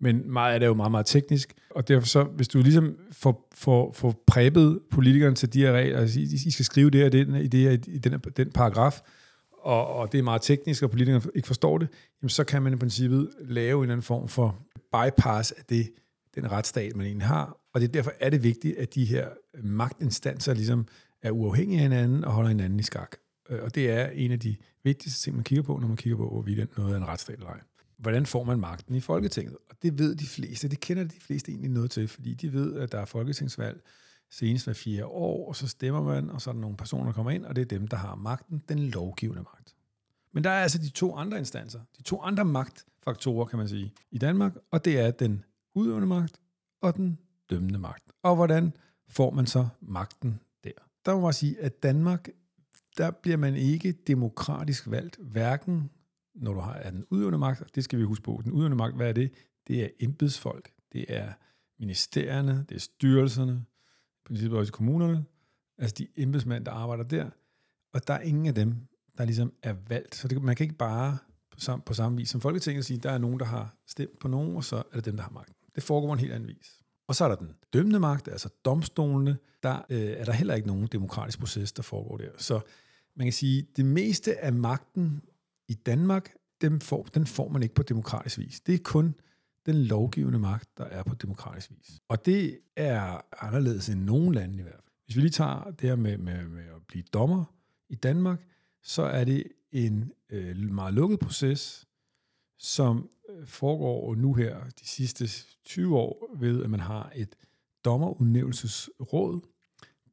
men 0.00 0.32
meget 0.32 0.54
af 0.54 0.60
det 0.60 0.66
er 0.66 0.68
jo 0.68 0.74
meget, 0.74 0.90
meget 0.90 1.06
teknisk, 1.06 1.54
og 1.70 1.88
derfor 1.88 2.06
så, 2.06 2.24
hvis 2.24 2.48
du 2.48 2.58
ligesom 2.58 2.96
får, 3.12 3.48
får, 3.54 3.92
får 3.92 4.24
præbet 4.26 4.80
politikerne 4.90 5.34
til 5.34 5.52
de 5.52 5.60
her 5.60 5.72
regler, 5.72 5.98
altså 5.98 6.20
I, 6.20 6.50
skal 6.50 6.64
skrive 6.64 6.90
det 6.90 7.00
her, 7.00 7.08
det, 7.08 7.42
i, 7.42 7.46
det 7.46 7.60
her, 7.60 7.70
i 7.70 7.98
den, 7.98 8.20
den 8.36 8.50
paragraf, 8.50 9.00
og, 9.62 9.86
og 9.86 10.12
det 10.12 10.18
er 10.18 10.22
meget 10.22 10.42
teknisk, 10.42 10.82
og 10.82 10.90
politikerne 10.90 11.22
ikke 11.34 11.46
forstår 11.46 11.78
det, 11.78 11.88
jamen 12.22 12.28
så 12.28 12.44
kan 12.44 12.62
man 12.62 12.72
i 12.72 12.76
princippet 12.76 13.30
lave 13.40 13.78
en 13.78 13.82
eller 13.82 13.92
anden 13.92 14.02
form 14.02 14.28
for 14.28 14.66
bypass 14.92 15.52
af 15.52 15.64
det, 15.64 15.90
den 16.34 16.50
retsstat, 16.50 16.96
man 16.96 17.06
egentlig 17.06 17.26
har. 17.26 17.56
Og 17.74 17.80
det, 17.80 17.94
derfor 17.94 18.12
er 18.20 18.30
det 18.30 18.42
vigtigt, 18.42 18.78
at 18.78 18.94
de 18.94 19.04
her 19.04 19.28
magtinstanser 19.62 20.54
ligesom 20.54 20.86
er 21.22 21.30
uafhængige 21.30 21.78
af 21.78 21.82
hinanden 21.82 22.24
og 22.24 22.32
holder 22.32 22.48
hinanden 22.48 22.80
i 22.80 22.82
skak. 22.82 23.16
Øh, 23.50 23.62
og 23.62 23.74
det 23.74 23.90
er 23.90 24.06
en 24.06 24.32
af 24.32 24.40
de 24.40 24.56
vigtigste 24.84 25.22
ting, 25.22 25.36
man 25.36 25.44
kigger 25.44 25.62
på, 25.62 25.78
når 25.78 25.88
man 25.88 25.96
kigger 25.96 26.16
på, 26.16 26.28
hvorvidt 26.28 26.76
noget 26.76 26.92
er 26.92 26.96
en 26.96 27.08
retsstat 27.08 27.34
eller 27.34 27.48
ej. 27.48 27.60
Hvordan 27.98 28.26
får 28.26 28.44
man 28.44 28.60
magten 28.60 28.94
i 28.94 29.00
Folketinget? 29.00 29.56
Og 29.70 29.76
det 29.82 29.98
ved 29.98 30.14
de 30.14 30.26
fleste, 30.26 30.68
det 30.68 30.80
kender 30.80 31.04
de 31.04 31.20
fleste 31.20 31.50
egentlig 31.50 31.70
noget 31.70 31.90
til, 31.90 32.08
fordi 32.08 32.34
de 32.34 32.52
ved, 32.52 32.76
at 32.76 32.92
der 32.92 32.98
er 32.98 33.04
folketingsvalg 33.04 33.80
senest 34.30 34.66
hver 34.66 34.74
fire 34.74 35.06
år, 35.06 35.48
og 35.48 35.56
så 35.56 35.68
stemmer 35.68 36.02
man, 36.02 36.30
og 36.30 36.40
så 36.42 36.50
er 36.50 36.54
der 36.54 36.60
nogle 36.60 36.76
personer, 36.76 37.04
der 37.04 37.12
kommer 37.12 37.30
ind, 37.30 37.44
og 37.44 37.56
det 37.56 37.62
er 37.62 37.66
dem, 37.66 37.88
der 37.88 37.96
har 37.96 38.14
magten, 38.14 38.62
den 38.68 38.78
lovgivende 38.78 39.42
magt. 39.42 39.76
Men 40.32 40.44
der 40.44 40.50
er 40.50 40.62
altså 40.62 40.78
de 40.78 40.88
to 40.88 41.14
andre 41.14 41.38
instanser, 41.38 41.80
de 41.98 42.02
to 42.02 42.20
andre 42.20 42.44
magtfaktorer, 42.44 43.44
kan 43.44 43.58
man 43.58 43.68
sige, 43.68 43.92
i 44.10 44.18
Danmark, 44.18 44.56
og 44.70 44.84
det 44.84 45.00
er 45.00 45.10
den 45.10 45.44
udøvende 45.74 46.06
magt 46.06 46.40
og 46.80 46.96
den 46.96 47.18
dømmende 47.50 47.78
magt. 47.78 48.04
Og 48.22 48.36
hvordan 48.36 48.72
får 49.08 49.30
man 49.30 49.46
så 49.46 49.68
magten 49.80 50.40
der? 50.64 50.70
Der 51.04 51.14
må 51.14 51.20
man 51.20 51.32
sige, 51.32 51.60
at 51.60 51.82
Danmark, 51.82 52.28
der 52.98 53.10
bliver 53.10 53.36
man 53.36 53.56
ikke 53.56 53.92
demokratisk 53.92 54.90
valgt, 54.90 55.16
hverken 55.16 55.90
når 56.34 56.54
du 56.54 56.60
har 56.60 56.82
den 56.82 57.04
udøvende 57.10 57.38
magt, 57.38 57.74
det 57.74 57.84
skal 57.84 57.98
vi 57.98 58.04
huske 58.04 58.22
på. 58.22 58.40
Den 58.44 58.52
udøvende 58.52 58.76
magt, 58.76 58.96
hvad 58.96 59.08
er 59.08 59.12
det? 59.12 59.32
Det 59.68 59.84
er 59.84 59.88
embedsfolk, 60.00 60.72
det 60.92 61.04
er 61.08 61.32
ministerierne, 61.78 62.64
det 62.68 62.74
er 62.74 62.80
styrelserne, 62.80 63.64
princippet 64.24 64.58
også 64.58 64.72
kommunerne, 64.72 65.24
altså 65.78 65.94
de 65.98 66.06
embedsmænd, 66.16 66.64
der 66.64 66.72
arbejder 66.72 67.04
der, 67.04 67.30
og 67.92 68.08
der 68.08 68.14
er 68.14 68.20
ingen 68.20 68.46
af 68.46 68.54
dem, 68.54 68.76
der 69.18 69.24
ligesom 69.24 69.52
er 69.62 69.74
valgt. 69.88 70.14
Så 70.14 70.28
det, 70.28 70.42
man 70.42 70.56
kan 70.56 70.64
ikke 70.64 70.76
bare 70.76 71.18
på 71.50 71.60
samme, 71.60 71.82
på 71.86 71.94
samme 71.94 72.18
vis 72.18 72.28
som 72.28 72.40
Folketinget 72.40 72.84
sige, 72.84 72.98
der 72.98 73.10
er 73.10 73.18
nogen, 73.18 73.38
der 73.38 73.44
har 73.44 73.76
stemt 73.86 74.18
på 74.18 74.28
nogen, 74.28 74.56
og 74.56 74.64
så 74.64 74.76
er 74.76 74.94
det 74.94 75.04
dem, 75.04 75.16
der 75.16 75.22
har 75.22 75.30
magten. 75.30 75.54
Det 75.74 75.82
foregår 75.82 76.12
en 76.12 76.18
helt 76.18 76.32
anden 76.32 76.48
vis. 76.48 76.80
Og 77.06 77.14
så 77.14 77.24
er 77.24 77.28
der 77.28 77.36
den 77.36 77.54
dømmende 77.72 78.00
magt, 78.00 78.28
altså 78.28 78.48
domstolene. 78.64 79.38
Der 79.62 79.82
øh, 79.90 80.00
er 80.00 80.24
der 80.24 80.32
heller 80.32 80.54
ikke 80.54 80.66
nogen 80.66 80.86
demokratisk 80.86 81.38
proces, 81.38 81.72
der 81.72 81.82
foregår 81.82 82.16
der. 82.16 82.30
Så 82.36 82.60
man 83.14 83.26
kan 83.26 83.32
sige, 83.32 83.66
det 83.76 83.84
meste 83.84 84.38
af 84.38 84.52
magten 84.52 85.22
i 85.68 85.74
Danmark, 85.74 86.34
dem 86.60 86.80
får, 86.80 87.02
den 87.02 87.26
får 87.26 87.48
man 87.48 87.62
ikke 87.62 87.74
på 87.74 87.82
demokratisk 87.82 88.38
vis. 88.38 88.60
Det 88.60 88.74
er 88.74 88.78
kun 88.84 89.14
den 89.66 89.74
lovgivende 89.74 90.38
magt, 90.38 90.78
der 90.78 90.84
er 90.84 91.02
på 91.02 91.14
demokratisk 91.14 91.70
vis. 91.70 92.00
Og 92.08 92.26
det 92.26 92.58
er 92.76 93.20
anderledes 93.44 93.88
end 93.88 94.00
nogen 94.00 94.34
lande 94.34 94.58
i 94.58 94.62
hvert 94.62 94.74
fald. 94.74 94.84
Hvis 95.04 95.16
vi 95.16 95.20
lige 95.20 95.30
tager 95.30 95.70
det 95.70 95.88
her 95.88 95.96
med, 95.96 96.18
med, 96.18 96.48
med 96.48 96.64
at 96.64 96.86
blive 96.88 97.04
dommer 97.12 97.44
i 97.88 97.94
Danmark, 97.94 98.46
så 98.82 99.02
er 99.02 99.24
det 99.24 99.44
en 99.72 100.12
øh, 100.30 100.56
meget 100.56 100.94
lukket 100.94 101.18
proces, 101.20 101.88
som 102.58 103.10
øh, 103.28 103.46
foregår 103.46 104.14
nu 104.14 104.34
her 104.34 104.64
de 104.80 104.86
sidste 104.86 105.28
20 105.64 105.96
år 105.98 106.36
ved, 106.38 106.64
at 106.64 106.70
man 106.70 106.80
har 106.80 107.12
et 107.14 107.36
dommerudnævnelsesråd, 107.84 109.40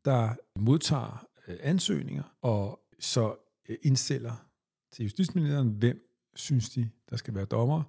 der 0.05 0.35
modtager 0.59 1.27
øh, 1.47 1.57
ansøgninger 1.61 2.23
og 2.41 2.79
øh, 2.93 2.97
så 2.99 3.35
øh, 3.69 3.77
indstiller 3.81 4.47
til 4.91 5.03
justitsministeren, 5.03 5.69
hvem 5.69 6.09
synes 6.35 6.69
de, 6.69 6.89
der 7.09 7.15
skal 7.15 7.35
være 7.35 7.45
dommer 7.45 7.83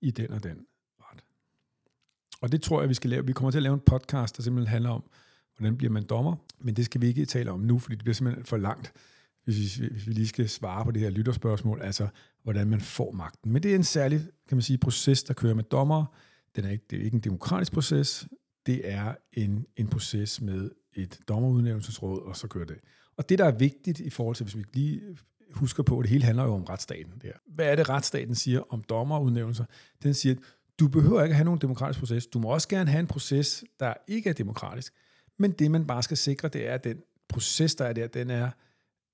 i 0.00 0.10
den 0.10 0.32
og 0.32 0.42
den. 0.42 0.66
Og 2.44 2.52
det 2.52 2.62
tror 2.62 2.80
jeg, 2.80 2.88
vi 2.88 2.94
skal 2.94 3.10
lave. 3.10 3.26
Vi 3.26 3.32
kommer 3.32 3.50
til 3.50 3.58
at 3.58 3.62
lave 3.62 3.74
en 3.74 3.80
podcast, 3.80 4.36
der 4.36 4.42
simpelthen 4.42 4.70
handler 4.70 4.90
om, 4.90 5.04
hvordan 5.56 5.76
bliver 5.76 5.92
man 5.92 6.02
dommer, 6.02 6.36
men 6.60 6.74
det 6.74 6.84
skal 6.84 7.00
vi 7.00 7.06
ikke 7.06 7.26
tale 7.26 7.50
om 7.50 7.60
nu, 7.60 7.78
fordi 7.78 7.96
det 7.96 8.04
bliver 8.04 8.14
simpelthen 8.14 8.44
for 8.44 8.56
langt, 8.56 8.92
hvis 9.44 9.80
vi, 9.80 9.88
hvis 9.88 10.06
vi 10.06 10.12
lige 10.12 10.28
skal 10.28 10.48
svare 10.48 10.84
på 10.84 10.90
det 10.90 11.02
her 11.02 11.10
lytterspørgsmål, 11.10 11.82
altså 11.82 12.08
hvordan 12.42 12.66
man 12.66 12.80
får 12.80 13.12
magten. 13.12 13.52
Men 13.52 13.62
det 13.62 13.70
er 13.70 13.74
en 13.74 13.84
særlig, 13.84 14.20
kan 14.48 14.56
man 14.56 14.62
sige, 14.62 14.78
proces, 14.78 15.22
der 15.22 15.34
kører 15.34 15.54
med 15.54 15.64
dommer. 15.64 16.04
Den 16.56 16.64
er 16.64 16.70
ikke, 16.70 16.84
det 16.90 17.00
er 17.00 17.04
ikke 17.04 17.14
en 17.14 17.20
demokratisk 17.20 17.72
proces, 17.72 18.26
det 18.66 18.80
er 18.84 19.14
en, 19.32 19.66
en 19.76 19.88
proces 19.88 20.40
med 20.40 20.70
et 20.94 21.18
dommerudnævnelsesråd, 21.28 22.22
og 22.22 22.36
så 22.36 22.48
kører 22.48 22.66
det. 22.66 22.76
Og 23.16 23.28
det, 23.28 23.38
der 23.38 23.44
er 23.44 23.52
vigtigt 23.52 24.00
i 24.00 24.10
forhold 24.10 24.36
til, 24.36 24.44
hvis 24.44 24.56
vi 24.56 24.64
lige 24.74 25.00
husker 25.50 25.82
på, 25.82 25.98
at 25.98 26.02
det 26.02 26.10
hele 26.10 26.24
handler 26.24 26.44
jo 26.44 26.54
om 26.54 26.64
retsstaten. 26.64 27.12
Der. 27.22 27.32
Hvad 27.46 27.66
er 27.66 27.76
det, 27.76 27.88
retsstaten 27.88 28.34
siger 28.34 28.60
om 28.72 28.82
dommerudnævnelser? 28.82 29.64
Den 30.02 30.14
siger, 30.14 30.34
at 30.34 30.40
du 30.80 30.88
behøver 30.88 31.22
ikke 31.22 31.32
at 31.32 31.36
have 31.36 31.44
nogen 31.44 31.60
demokratisk 31.60 31.98
proces. 31.98 32.26
Du 32.26 32.38
må 32.38 32.48
også 32.48 32.68
gerne 32.68 32.90
have 32.90 33.00
en 33.00 33.06
proces, 33.06 33.64
der 33.80 33.94
ikke 34.08 34.30
er 34.30 34.34
demokratisk. 34.34 34.92
Men 35.38 35.50
det, 35.50 35.70
man 35.70 35.86
bare 35.86 36.02
skal 36.02 36.16
sikre, 36.16 36.48
det 36.48 36.68
er, 36.68 36.74
at 36.74 36.84
den 36.84 36.96
proces, 37.28 37.74
der 37.74 37.84
er 37.84 37.92
der, 37.92 38.06
den 38.06 38.30
er 38.30 38.50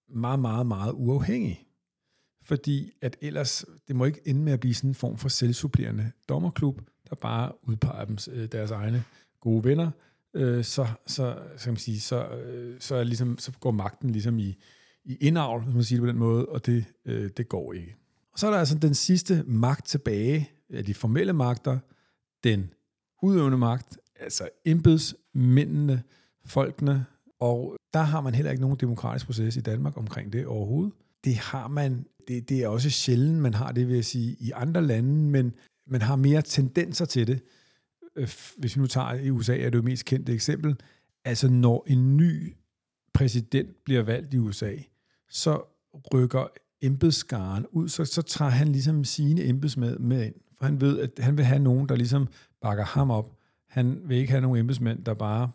meget, 0.09 0.39
meget, 0.39 0.67
meget 0.67 0.93
uafhængig. 0.97 1.67
Fordi 2.43 2.93
at 3.03 3.17
ellers, 3.21 3.65
det 3.89 3.97
må 3.97 4.05
ikke 4.05 4.21
ende 4.25 4.41
med 4.41 4.53
at 4.53 4.61
blive 4.61 4.75
sådan 4.75 4.91
en 4.91 4.95
form 4.95 5.19
for 5.19 5.29
selvsupplerende 5.29 6.11
dommerklub, 6.29 6.81
der 7.11 7.17
bare 7.17 7.53
udpeger 7.69 8.05
dem 8.05 8.19
øh, 8.31 8.49
deres 8.53 8.71
egne 8.71 9.05
gode 9.41 9.65
venner, 9.65 9.91
øh, 10.35 10.65
så, 10.65 10.87
så, 11.07 11.39
kan 11.63 11.73
man 11.73 11.77
sige, 11.77 12.01
så, 12.01 12.29
øh, 12.29 12.81
så, 12.81 12.95
er 12.95 13.05
ligesom, 13.05 13.39
så 13.39 13.53
går 13.61 13.71
magten 13.71 14.11
ligesom 14.11 14.39
i, 14.39 14.57
i 15.05 15.17
indavl, 15.17 15.63
hvis 15.63 15.75
man 15.75 15.85
siger 15.85 16.01
det 16.01 16.03
på 16.03 16.09
den 16.09 16.19
måde, 16.19 16.47
og 16.47 16.67
det, 16.67 16.85
øh, 17.05 17.31
det 17.37 17.49
går 17.49 17.73
ikke. 17.73 17.97
Og 18.33 18.39
så 18.39 18.47
er 18.47 18.51
der 18.51 18.59
altså 18.59 18.79
den 18.79 18.95
sidste 18.95 19.43
magt 19.47 19.87
tilbage, 19.87 20.51
af 20.73 20.85
de 20.85 20.95
formelle 20.95 21.33
magter, 21.33 21.79
den 22.45 22.71
udøvende 23.23 23.59
magt, 23.59 23.99
altså 24.21 24.49
embedsmændene, 24.65 26.03
folkene, 26.45 27.07
og 27.41 27.77
der 27.95 28.03
har 28.03 28.21
man 28.21 28.35
heller 28.35 28.51
ikke 28.51 28.63
nogen 28.63 28.77
demokratisk 28.77 29.27
proces 29.27 29.57
i 29.57 29.61
Danmark 29.61 29.97
omkring 29.97 30.33
det 30.33 30.47
overhovedet. 30.47 30.93
Det 31.25 31.37
har 31.37 31.69
man, 31.69 32.07
det, 32.29 32.49
det 32.49 32.63
er 32.63 32.69
også 32.69 32.91
sjældent, 32.91 33.39
man 33.39 33.55
har 33.55 33.73
det, 33.73 33.89
vil 33.89 33.95
jeg 33.95 34.05
sige, 34.05 34.37
i 34.41 34.51
andre 34.55 34.83
lande, 34.83 35.15
men 35.31 35.53
man 35.87 36.03
har 36.03 36.17
mere 36.17 36.43
tendenser 36.43 37.05
til 37.05 37.27
det. 37.27 37.41
Øh, 38.17 38.29
hvis 38.59 38.77
vi 38.77 38.81
nu 38.81 38.87
tager 38.87 39.15
i 39.15 39.31
USA, 39.31 39.59
er 39.59 39.71
det 39.71 39.79
jo 39.79 39.83
mest 39.83 40.05
kendte 40.05 40.33
eksempel. 40.33 40.77
Altså 41.25 41.49
når 41.49 41.85
en 41.87 42.17
ny 42.17 42.55
præsident 43.15 43.85
bliver 43.85 44.03
valgt 44.03 44.35
i 44.35 44.39
USA, 44.39 44.73
så 45.29 45.63
rykker 46.15 46.47
embedsskaren 46.83 47.67
ud, 47.73 47.89
så, 47.89 48.05
så 48.05 48.23
tager 48.23 48.51
han 48.51 48.69
ligesom 48.69 49.05
sine 49.05 49.45
embedsmænd 49.45 49.99
med 49.99 50.27
ind. 50.27 50.35
For 50.61 50.67
han 50.67 50.81
ved, 50.81 50.99
at 50.99 51.11
han 51.19 51.37
vil 51.37 51.45
have 51.45 51.59
nogen, 51.59 51.89
der 51.89 51.97
ligesom 51.97 52.29
bakker 52.63 52.85
ham 52.85 53.11
op. 53.11 53.37
Han 53.69 54.01
vil 54.05 54.17
ikke 54.17 54.31
have 54.31 54.41
nogen 54.41 54.59
embedsmænd, 54.59 55.05
der 55.05 55.15
bare 55.15 55.51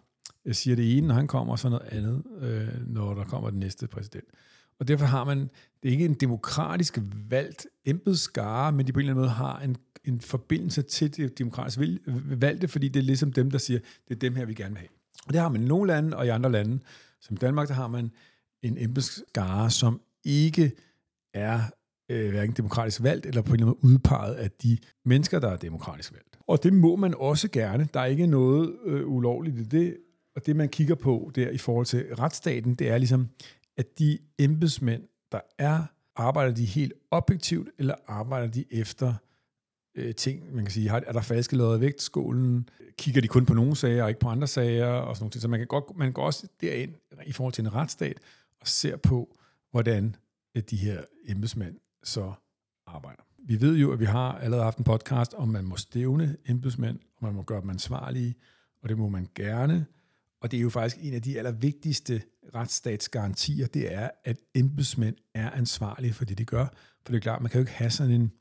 øh, 0.46 0.54
siger 0.54 0.76
det 0.76 0.98
ene, 0.98 1.08
når 1.08 1.16
han 1.16 1.28
kommer, 1.28 1.54
og 1.54 1.60
så 1.60 1.70
noget 1.70 1.88
andet, 1.92 2.24
øh, 2.42 2.88
når 2.88 3.14
der 3.14 3.24
kommer 3.24 3.50
den 3.50 3.60
næste 3.60 3.88
præsident. 3.88 4.26
Og 4.80 4.88
derfor 4.88 5.06
har 5.06 5.24
man, 5.24 5.40
det 5.84 5.90
er 5.90 5.92
ikke 5.92 6.06
en 6.06 6.14
demokratisk 6.14 7.00
valgt 7.30 7.68
embedsskare, 7.86 8.72
men 8.72 8.88
de 8.88 8.94
på 8.94 9.00
en 9.00 9.02
eller 9.02 9.14
anden 9.14 9.22
måde 9.22 9.34
har 9.34 9.60
en, 9.60 9.76
en 10.04 10.22
forbindelse 10.22 10.82
til 10.82 11.18
det 11.18 11.38
demokratisk 11.38 11.80
valgte, 12.26 12.68
fordi 12.68 12.88
det 12.88 13.00
er 13.00 13.04
ligesom 13.04 13.34
dem, 13.34 13.52
der 13.52 13.58
siger, 13.58 13.80
det 14.08 14.16
er 14.16 14.20
dem 14.20 14.36
her, 14.36 14.46
vi 14.46 14.54
gerne 14.54 14.72
vil 14.72 14.80
have. 14.80 14.90
Og 15.28 15.34
det 15.34 15.42
har 15.42 15.50
man 15.50 15.62
i 15.62 15.66
nogle 15.66 15.88
lande, 15.88 16.18
og 16.18 16.26
i 16.26 16.30
andre 16.30 16.52
lande, 16.52 16.80
som 17.22 17.38
Danmark, 17.38 17.68
der 17.68 17.74
har 17.74 17.88
man 17.88 18.12
en 18.62 18.78
embedsskare, 18.78 19.72
som 19.72 20.02
ikke 20.24 20.72
er 21.34 21.62
øh, 22.10 22.30
hverken 22.30 22.56
demokratisk 22.56 23.04
valgt, 23.04 23.26
eller 23.26 23.42
på 23.42 23.54
en 23.54 23.54
eller 23.54 23.68
anden 23.68 23.80
måde 23.84 23.94
udpeget 23.94 24.36
af 24.36 24.52
de 24.52 24.78
mennesker, 25.06 25.40
der 25.40 25.50
er 25.50 25.58
demokratisk 25.58 26.14
valgt. 26.14 26.40
Og 26.48 26.64
det 26.64 26.74
må 26.74 26.96
man 26.96 27.14
også 27.18 27.50
gerne. 27.52 27.88
Der 27.94 28.00
er 28.00 28.06
ikke 28.06 28.28
noget 28.28 28.76
øh, 28.86 29.08
ulovligt 29.08 29.58
i 29.58 29.64
det. 29.64 29.98
Og 30.36 30.46
det, 30.46 30.56
man 30.56 30.70
kigger 30.70 30.96
på 30.96 31.32
der 31.36 31.50
i 31.50 31.58
forhold 31.58 31.86
til 31.86 32.16
retsstaten, 32.16 32.76
det 32.76 32.90
er 32.90 32.98
ligesom, 32.98 33.30
at 33.78 34.00
de 34.00 34.18
embedsmænd, 34.40 35.04
der 35.32 35.40
er, 35.60 35.84
arbejder 36.16 36.54
de 36.54 36.66
helt 36.66 36.94
objektivt, 37.12 37.70
eller 37.80 37.96
arbejder 38.08 38.48
de 38.48 38.66
efter 38.72 39.14
øh, 39.96 40.16
ting. 40.16 40.56
Man 40.56 40.66
kan 40.66 40.72
sige, 40.72 40.90
har, 40.90 41.04
er 41.08 41.12
der 41.12 41.22
falske 41.22 41.56
lodder 41.56 41.78
i 41.78 41.82
vægtskålen? 41.82 42.70
Kigger 42.98 43.22
de 43.22 43.28
kun 43.28 43.46
på 43.46 43.54
nogle 43.54 43.76
sager 43.76 44.04
og 44.04 44.10
ikke 44.10 44.20
på 44.20 44.30
andre 44.30 44.48
sager? 44.48 44.88
Og 44.88 45.16
sådan 45.16 45.24
noget. 45.24 45.42
Så 45.42 45.48
man 45.48 45.60
kan, 45.60 45.68
godt, 45.68 45.98
man 45.98 46.12
går 46.12 46.26
også 46.26 46.48
derind 46.62 46.94
i 47.26 47.32
forhold 47.32 47.54
til 47.54 47.62
en 47.62 47.74
retsstat 47.74 48.18
og 48.62 48.68
ser 48.68 48.98
på, 48.98 49.38
hvordan 49.72 50.16
øh, 50.56 50.64
de 50.70 50.76
her 50.76 51.02
embedsmænd 51.28 51.76
så 52.06 52.34
arbejder. 52.88 53.24
Vi 53.48 53.62
ved 53.62 53.78
jo, 53.78 53.92
at 53.92 54.00
vi 54.00 54.06
har 54.06 54.38
allerede 54.38 54.64
haft 54.64 54.78
en 54.78 54.84
podcast, 54.84 55.34
om 55.34 55.48
man 55.48 55.66
må 55.66 55.76
stævne 55.76 56.38
embedsmænd, 56.46 57.00
og 57.18 57.24
man 57.24 57.34
må 57.34 57.44
gøre 57.44 57.62
dem 57.62 57.70
ansvarlige, 57.70 58.36
og 58.82 58.90
det 58.90 58.98
må 58.98 59.10
man 59.10 59.28
gerne. 59.36 59.86
Og 60.42 60.52
det 60.52 60.58
er 60.58 60.62
jo 60.62 60.70
faktisk 60.70 61.06
en 61.06 61.14
af 61.14 61.22
de 61.22 61.38
allervigtigste 61.38 62.22
retsstatsgarantier, 62.56 63.68
det 63.68 63.94
er, 63.94 64.10
at 64.24 64.38
embedsmænd 64.54 65.16
er 65.34 65.52
ansvarlige 65.52 66.14
for 66.14 66.26
det, 66.26 66.38
de 66.38 66.46
gør. 66.46 66.68
For 67.06 67.12
det 67.12 67.16
er 67.16 67.22
klart, 67.22 67.42
man 67.42 67.52
kan 67.52 67.60
jo 67.60 67.62
ikke 67.62 67.72
have 67.72 67.90
sådan 67.90 68.12
en 68.12 68.32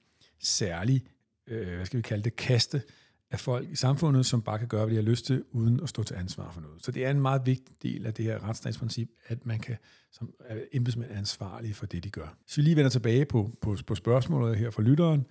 særlig, 0.40 1.06
øh, 1.46 1.76
hvad 1.76 1.86
skal 1.86 1.96
vi 1.96 2.02
kalde 2.02 2.24
det, 2.24 2.36
kaste 2.36 2.82
af 3.30 3.40
folk 3.40 3.70
i 3.70 3.76
samfundet, 3.76 4.26
som 4.26 4.42
bare 4.42 4.58
kan 4.58 4.68
gøre, 4.68 4.84
hvad 4.84 4.90
de 4.90 5.02
har 5.02 5.10
lyst 5.10 5.26
til, 5.26 5.44
uden 5.52 5.80
at 5.82 5.88
stå 5.88 6.02
til 6.02 6.14
ansvar 6.14 6.52
for 6.52 6.60
noget. 6.60 6.84
Så 6.84 6.90
det 6.90 7.04
er 7.04 7.10
en 7.10 7.20
meget 7.20 7.42
vigtig 7.46 7.82
del 7.82 8.06
af 8.06 8.14
det 8.14 8.24
her 8.24 8.48
retsstatsprincip, 8.48 9.08
at 9.26 9.46
man 9.46 9.58
kan, 9.58 9.76
som 10.12 10.34
embedsmænd 10.72 11.10
er 11.10 11.18
ansvarlige 11.18 11.74
for 11.74 11.86
det, 11.86 12.04
de 12.04 12.10
gør. 12.10 12.36
Så 12.46 12.56
vi 12.56 12.62
lige 12.62 12.76
vender 12.76 12.90
tilbage 12.90 13.24
på, 13.24 13.50
på, 13.60 13.76
på 13.86 13.94
spørgsmålet 13.94 14.56
her 14.56 14.70
fra 14.70 14.82
lytteren, 14.82 15.26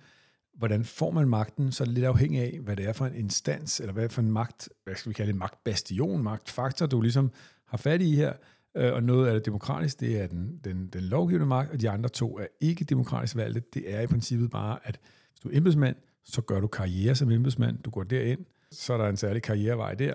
hvordan 0.54 0.84
får 0.84 1.10
man 1.10 1.28
magten, 1.28 1.72
så 1.72 1.82
er 1.82 1.84
det 1.84 1.94
lidt 1.94 2.06
afhængig 2.06 2.40
af, 2.40 2.60
hvad 2.62 2.76
det 2.76 2.84
er 2.84 2.92
for 2.92 3.06
en 3.06 3.14
instans, 3.14 3.80
eller 3.80 3.92
hvad 3.92 4.08
for 4.08 4.22
en 4.22 4.32
magt, 4.32 4.68
hvad 4.84 4.94
skal 4.94 5.10
vi 5.10 5.14
kalde 5.14 5.32
det, 5.32 5.38
magtbastion, 5.38 6.22
magtfaktor, 6.22 6.86
du 6.86 7.00
ligesom 7.00 7.30
har 7.66 7.78
fat 7.78 8.02
i 8.02 8.14
her, 8.14 8.32
øh, 8.76 8.92
og 8.92 9.02
noget 9.02 9.26
af 9.26 9.34
det 9.34 9.44
demokratisk, 9.44 10.00
det 10.00 10.20
er 10.20 10.26
den, 10.26 10.60
den, 10.64 10.86
den 10.86 11.02
lovgivende 11.02 11.46
magt, 11.46 11.70
og 11.70 11.80
de 11.80 11.90
andre 11.90 12.08
to 12.08 12.38
er 12.38 12.46
ikke 12.60 12.84
demokratisk 12.84 13.36
valgte. 13.36 13.62
Det 13.74 13.94
er 13.94 14.00
i 14.00 14.06
princippet 14.06 14.50
bare, 14.50 14.78
at 14.82 15.00
hvis 15.30 15.40
du 15.40 15.48
er 15.48 15.56
embedsmand, 15.56 15.96
så 16.24 16.42
gør 16.42 16.60
du 16.60 16.66
karriere 16.66 17.14
som 17.14 17.30
embedsmand, 17.30 17.78
du 17.78 17.90
går 17.90 18.02
derind, 18.02 18.44
så 18.70 18.92
er 18.92 18.98
der 18.98 19.08
en 19.08 19.16
særlig 19.16 19.42
karrierevej 19.42 19.94
der, 19.94 20.14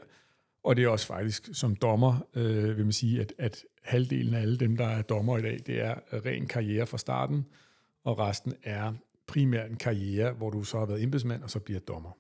og 0.63 0.75
det 0.75 0.83
er 0.83 0.87
også 0.89 1.07
faktisk 1.07 1.49
som 1.53 1.75
dommer, 1.75 2.27
øh, 2.35 2.77
vil 2.77 2.85
man 2.85 2.91
sige, 2.91 3.21
at, 3.21 3.33
at 3.37 3.65
halvdelen 3.83 4.33
af 4.33 4.41
alle 4.41 4.57
dem, 4.57 4.77
der 4.77 4.87
er 4.87 5.01
dommer 5.01 5.37
i 5.37 5.41
dag, 5.41 5.59
det 5.65 5.81
er 5.81 5.95
ren 6.25 6.47
karriere 6.47 6.87
fra 6.87 6.97
starten, 6.97 7.45
og 8.03 8.19
resten 8.19 8.53
er 8.63 8.93
primært 9.27 9.69
en 9.69 9.77
karriere, 9.77 10.31
hvor 10.31 10.49
du 10.49 10.63
så 10.63 10.79
har 10.79 10.85
været 10.85 11.03
embedsmand, 11.03 11.43
og 11.43 11.49
så 11.49 11.59
bliver 11.59 11.79
dommer. 11.79 12.11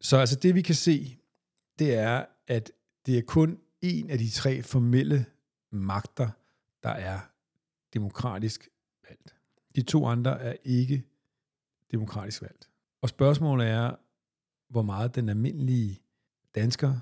Så 0.00 0.16
altså 0.16 0.36
det, 0.36 0.54
vi 0.54 0.62
kan 0.62 0.74
se, 0.74 1.18
det 1.78 1.94
er, 1.94 2.24
at 2.46 2.72
det 3.06 3.18
er 3.18 3.22
kun 3.22 3.58
en 3.82 4.10
af 4.10 4.18
de 4.18 4.30
tre 4.30 4.62
formelle 4.62 5.26
magter, 5.70 6.28
der 6.82 6.88
er 6.88 7.20
demokratisk 7.94 8.68
valgt. 9.08 9.34
De 9.76 9.82
to 9.82 10.06
andre 10.06 10.40
er 10.40 10.56
ikke 10.64 11.04
demokratisk 11.90 12.42
valgt. 12.42 12.68
Og 13.06 13.10
spørgsmålet 13.10 13.66
er, 13.68 13.94
hvor 14.70 14.82
meget 14.82 15.14
den 15.14 15.28
almindelige 15.28 16.00
dansker 16.54 16.92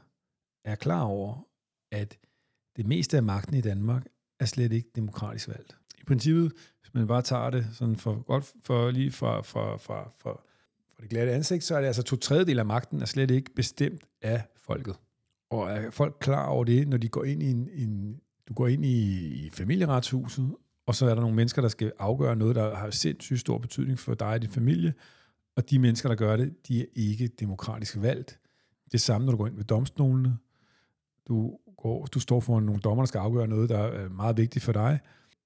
er 0.64 0.74
klar 0.74 1.02
over, 1.02 1.46
at 1.92 2.18
det 2.76 2.86
meste 2.86 3.16
af 3.16 3.22
magten 3.22 3.56
i 3.56 3.60
Danmark 3.60 4.06
er 4.40 4.44
slet 4.44 4.72
ikke 4.72 4.88
demokratisk 4.96 5.48
valgt. 5.48 5.76
I 6.00 6.04
princippet, 6.04 6.52
hvis 6.80 6.94
man 6.94 7.06
bare 7.06 7.22
tager 7.22 7.50
det 7.50 7.66
sådan 7.72 7.96
for 7.96 8.22
godt 8.22 8.52
for 8.62 8.90
lige 8.90 9.12
fra, 9.12 9.40
fra, 9.40 9.76
fra, 9.76 10.10
fra, 10.18 10.30
fra 10.94 11.02
det 11.02 11.10
glatte 11.10 11.32
ansigt, 11.32 11.64
så 11.64 11.76
er 11.76 11.80
det 11.80 11.86
altså 11.86 12.02
to 12.02 12.16
tredjedel 12.16 12.58
af 12.58 12.66
magten 12.66 13.02
er 13.02 13.06
slet 13.06 13.30
ikke 13.30 13.54
bestemt 13.54 14.04
af 14.22 14.42
folket. 14.56 14.96
Og 15.50 15.70
er 15.70 15.90
folk 15.90 16.16
klar 16.20 16.46
over 16.46 16.64
det, 16.64 16.88
når 16.88 16.96
de 16.96 17.08
går 17.08 17.24
ind 17.24 17.42
i 17.42 17.50
en, 17.50 17.68
en 17.72 18.20
du 18.48 18.54
går 18.54 18.66
ind 18.66 18.84
i, 18.84 19.26
i 19.46 19.50
familieretshuset, 19.50 20.54
og 20.86 20.94
så 20.94 21.06
er 21.06 21.14
der 21.14 21.20
nogle 21.20 21.36
mennesker, 21.36 21.62
der 21.62 21.68
skal 21.68 21.92
afgøre 21.98 22.36
noget, 22.36 22.56
der 22.56 22.74
har 22.74 22.90
sindssygt 22.90 23.40
stor 23.40 23.58
betydning 23.58 23.98
for 23.98 24.14
dig 24.14 24.28
og 24.28 24.42
din 24.42 24.50
familie, 24.50 24.94
og 25.56 25.70
de 25.70 25.78
mennesker, 25.78 26.08
der 26.08 26.16
gør 26.16 26.36
det, 26.36 26.68
de 26.68 26.80
er 26.80 26.86
ikke 26.94 27.28
demokratisk 27.28 27.96
valgt. 28.00 28.38
Det 28.92 29.00
samme, 29.00 29.24
når 29.24 29.32
du 29.32 29.38
går 29.38 29.46
ind 29.46 29.56
ved 29.56 29.64
domstolene. 29.64 30.38
Du, 31.28 31.58
går, 31.76 32.06
du 32.06 32.20
står 32.20 32.40
for 32.40 32.60
nogle 32.60 32.80
dommer, 32.80 33.02
der 33.02 33.06
skal 33.06 33.18
afgøre 33.18 33.48
noget, 33.48 33.68
der 33.68 33.78
er 33.78 34.08
meget 34.08 34.36
vigtigt 34.36 34.64
for 34.64 34.72
dig. 34.72 35.00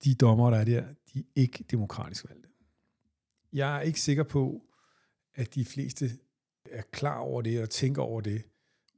De 0.05 0.15
dommer, 0.15 0.51
der 0.51 0.57
er 0.57 0.65
der, 0.65 0.85
de 1.13 1.19
er 1.19 1.23
ikke 1.37 1.65
demokratisk 1.71 2.29
valgte. 2.29 2.49
Jeg 3.53 3.77
er 3.77 3.81
ikke 3.81 4.01
sikker 4.01 4.23
på, 4.23 4.63
at 5.35 5.55
de 5.55 5.65
fleste 5.65 6.11
er 6.71 6.83
klar 6.93 7.19
over 7.19 7.43
det, 7.43 7.63
og 7.63 7.71
tænker 7.71 8.03
over 8.03 8.21
det, 8.21 8.43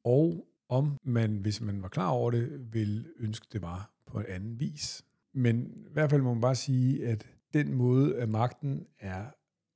og 0.05 0.47
om 0.69 0.99
man, 1.05 1.37
hvis 1.37 1.61
man 1.61 1.83
var 1.83 1.89
klar 1.89 2.09
over 2.09 2.31
det, 2.31 2.75
vil 2.75 3.07
ønske 3.19 3.47
det 3.53 3.63
var 3.63 3.91
på 4.07 4.19
en 4.19 4.27
anden 4.29 4.61
vis. 4.61 5.05
Men 5.33 5.67
i 5.67 5.93
hvert 5.93 6.11
fald 6.11 6.23
må 6.23 6.35
man 6.35 6.41
bare 6.41 6.55
sige, 6.55 7.07
at 7.07 7.27
den 7.55 7.75
måde, 7.75 8.17
at 8.17 8.29
magten 8.29 8.87
er 8.99 9.25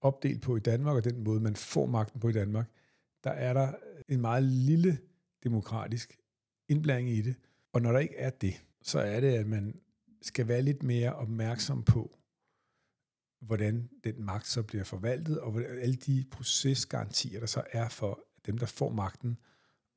opdelt 0.05 0.43
på 0.43 0.57
i 0.57 0.61
Danmark, 0.61 0.97
og 0.97 1.05
den 1.05 1.25
måde, 1.25 1.41
man 1.41 1.57
får 1.57 1.87
magten 1.87 2.21
på 2.21 2.29
i 2.29 2.33
Danmark, 2.33 2.71
der 3.25 3.31
er 3.31 3.53
der 3.53 3.73
en 4.09 4.21
meget 4.21 4.43
lille 4.43 4.99
demokratisk 5.45 6.19
indblanding 6.69 7.11
i 7.11 7.23
det. 7.23 7.35
Og 7.73 7.83
når 7.83 7.93
der 7.93 7.99
ikke 7.99 8.17
er 8.17 8.31
det, 8.31 8.65
så 8.83 8.99
er 8.99 9.21
det, 9.21 9.35
at 9.35 9.47
man 9.47 9.81
skal 10.23 10.49
være 10.49 10.63
lidt 10.63 10.83
mere 10.83 11.15
opmærksom 11.15 11.83
på, 11.83 12.19
hvordan 13.41 13.91
den 14.05 14.25
magt 14.25 14.47
så 14.47 14.63
bliver 14.63 14.85
forvaltet, 14.85 15.41
og 15.41 15.61
alle 15.61 15.95
de 15.95 16.25
procesgarantier, 16.31 17.41
der 17.41 17.47
så 17.47 17.63
er 17.73 17.89
for 17.89 18.21
dem, 18.47 18.59
der 18.59 18.67
får 18.67 18.91
magten, 18.93 19.39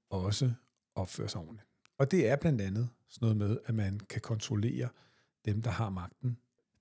også 0.09 0.53
opfører 0.95 1.27
sig 1.27 1.41
ordentligt. 1.41 1.67
Og 1.97 2.11
det 2.11 2.27
er 2.27 2.35
blandt 2.35 2.61
andet 2.61 2.89
sådan 3.09 3.25
noget 3.25 3.37
med, 3.37 3.57
at 3.65 3.75
man 3.75 3.99
kan 3.99 4.21
kontrollere 4.21 4.89
dem, 5.45 5.61
der 5.61 5.69
har 5.69 5.89
magten. 5.89 6.37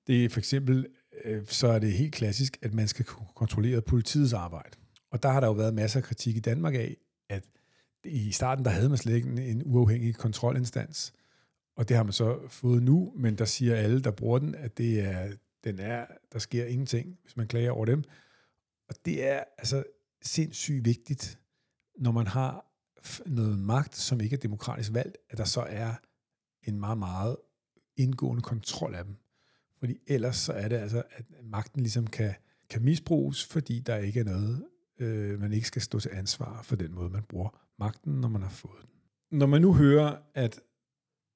Det 0.06 0.24
er 0.24 0.28
for 0.28 0.38
eksempel, 0.38 0.86
øh, 1.24 1.46
så 1.46 1.68
er 1.68 1.78
det 1.78 1.92
helt 1.92 2.14
klassisk, 2.14 2.58
at 2.62 2.74
man 2.74 2.88
skal 2.88 3.04
kunne 3.04 3.26
kontrollere 3.34 3.82
politiets 3.82 4.32
arbejde. 4.32 4.76
Og 5.10 5.22
der 5.22 5.28
har 5.28 5.40
der 5.40 5.46
jo 5.46 5.52
været 5.52 5.74
masser 5.74 6.00
af 6.00 6.04
kritik 6.04 6.36
i 6.36 6.40
Danmark 6.40 6.74
af, 6.74 6.96
at 7.28 7.44
i 8.04 8.32
starten 8.32 8.64
der 8.64 8.70
havde 8.70 8.88
man 8.88 8.98
slet 8.98 9.14
ikke 9.14 9.28
en 9.44 9.62
uafhængig 9.64 10.14
kontrolinstans, 10.14 11.12
og 11.76 11.88
det 11.88 11.96
har 11.96 12.04
man 12.04 12.12
så 12.12 12.48
fået 12.48 12.82
nu, 12.82 13.12
men 13.16 13.38
der 13.38 13.44
siger 13.44 13.76
alle, 13.76 14.00
der 14.00 14.10
bruger 14.10 14.38
den, 14.38 14.54
at 14.54 14.78
det 14.78 15.00
er, 15.00 15.32
den 15.64 15.78
er, 15.78 16.06
der 16.32 16.38
sker 16.38 16.64
ingenting, 16.64 17.18
hvis 17.22 17.36
man 17.36 17.46
klager 17.46 17.70
over 17.70 17.84
dem. 17.84 18.04
Og 18.88 18.94
det 19.04 19.26
er 19.26 19.44
altså 19.58 19.84
sindssygt 20.22 20.84
vigtigt, 20.84 21.38
når 21.98 22.12
man 22.12 22.26
har 22.26 22.66
noget 23.26 23.58
magt, 23.58 23.96
som 23.96 24.20
ikke 24.20 24.36
er 24.36 24.40
demokratisk 24.40 24.94
valgt, 24.94 25.16
at 25.30 25.38
der 25.38 25.44
så 25.44 25.60
er 25.60 25.94
en 26.62 26.80
meget, 26.80 26.98
meget 26.98 27.36
indgående 27.96 28.42
kontrol 28.42 28.94
af 28.94 29.04
dem. 29.04 29.16
Fordi 29.86 29.98
ellers 30.06 30.36
så 30.36 30.52
er 30.52 30.68
det 30.68 30.76
altså, 30.76 31.02
at 31.10 31.24
magten 31.42 31.80
ligesom 31.80 32.06
kan, 32.06 32.34
kan 32.70 32.82
misbruges, 32.82 33.44
fordi 33.44 33.80
der 33.80 33.96
ikke 33.96 34.20
er 34.20 34.24
noget, 34.24 34.64
øh, 34.98 35.40
man 35.40 35.52
ikke 35.52 35.66
skal 35.66 35.82
stå 35.82 36.00
til 36.00 36.10
ansvar 36.14 36.62
for 36.62 36.76
den 36.76 36.94
måde, 36.94 37.10
man 37.10 37.22
bruger 37.28 37.60
magten, 37.78 38.12
når 38.12 38.28
man 38.28 38.42
har 38.42 38.48
fået 38.48 38.82
den. 38.82 39.38
Når 39.38 39.46
man 39.46 39.62
nu 39.62 39.74
hører, 39.74 40.16
at 40.34 40.60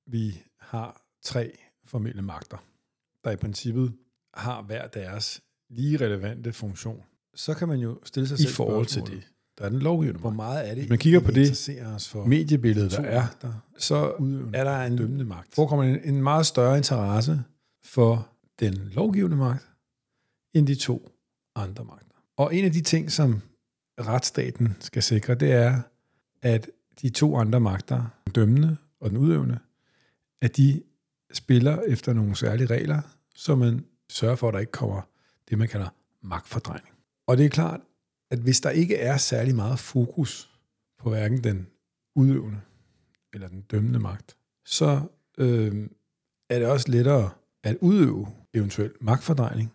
vi 0.07 0.43
har 0.61 1.03
tre 1.23 1.59
formelle 1.85 2.23
magter, 2.23 2.57
der 3.25 3.31
i 3.31 3.37
princippet 3.37 3.93
har 4.35 4.63
hver 4.63 4.87
deres 4.87 5.43
lige 5.69 5.97
relevante 5.97 6.53
funktion, 6.53 7.03
så 7.35 7.55
kan 7.55 7.69
man 7.69 7.79
jo 7.79 7.99
stille 8.05 8.29
sig 8.29 8.39
I 8.39 8.43
selv 8.43 8.55
forhold 8.55 8.87
til 8.87 9.03
det. 9.03 9.23
Der 9.59 9.65
er 9.65 9.69
den 9.69 9.79
lovgivende 9.79 10.21
Hvor 10.21 10.31
meget 10.31 10.69
er 10.69 10.75
det, 10.75 10.79
Hvis 10.79 10.91
man 10.91 10.99
kigger 10.99 11.21
på 11.21 11.31
det 11.31 11.81
os 11.95 12.09
for 12.09 12.25
Mediebilledet, 12.27 12.91
der 12.91 13.01
er, 13.01 13.23
magter, 13.23 13.53
så 13.79 14.11
udøvende 14.11 14.59
er 14.59 14.65
der 14.65 14.83
en, 14.83 14.97
dømmende 14.97 15.25
magt. 15.25 15.55
forekommer 15.55 15.85
en, 15.85 16.01
en 16.05 16.23
meget 16.23 16.47
større 16.47 16.77
interesse 16.77 17.43
for 17.85 18.31
den 18.61 18.75
lovgivende 18.75 19.37
magt, 19.37 19.69
end 20.55 20.67
de 20.67 20.75
to 20.75 21.13
andre 21.55 21.85
magter. 21.85 22.17
Og 22.37 22.55
en 22.55 22.65
af 22.65 22.73
de 22.73 22.81
ting, 22.81 23.13
som 23.13 23.41
retsstaten 24.01 24.77
skal 24.81 25.03
sikre, 25.03 25.35
det 25.35 25.53
er, 25.53 25.83
at 26.43 26.71
de 27.03 27.11
to 27.11 27.37
andre 27.37 27.61
magter, 27.61 28.05
den 28.25 28.33
dømmende 28.33 28.77
og 29.01 29.11
den 29.11 29.19
udøvende, 29.19 29.59
at 30.43 30.57
de 30.57 30.83
spiller 31.33 31.83
efter 31.83 32.13
nogle 32.13 32.37
særlige 32.37 32.67
regler, 32.67 33.03
så 33.35 33.57
man 33.57 33.85
sørger 34.09 34.37
for, 34.37 34.49
at 34.49 34.55
der 34.55 34.61
ikke 34.61 34.73
kommer 34.73 35.03
det, 35.49 35.59
man 35.59 35.69
kalder 35.69 35.89
magtfordrejning. 36.23 36.95
Og 37.27 37.37
det 37.37 37.45
er 37.45 37.51
klart, 37.51 37.81
at 38.31 38.39
hvis 38.39 38.61
der 38.61 38.71
ikke 38.71 38.97
er 38.97 39.17
særlig 39.17 39.55
meget 39.55 39.79
fokus 39.79 40.51
på 40.99 41.11
hverken 41.11 41.45
den 41.45 41.67
udøvende 42.15 42.61
eller 43.33 43.49
den 43.49 43.61
dømmende 43.61 43.99
magt, 43.99 44.37
så 44.65 45.01
øh, 45.39 45.89
er 46.51 46.59
det 46.59 46.69
også 46.69 46.91
lettere 46.91 47.31
at 47.63 47.77
udøve 47.81 48.27
eventuel 48.55 48.93
magtfordrejning, 49.01 49.73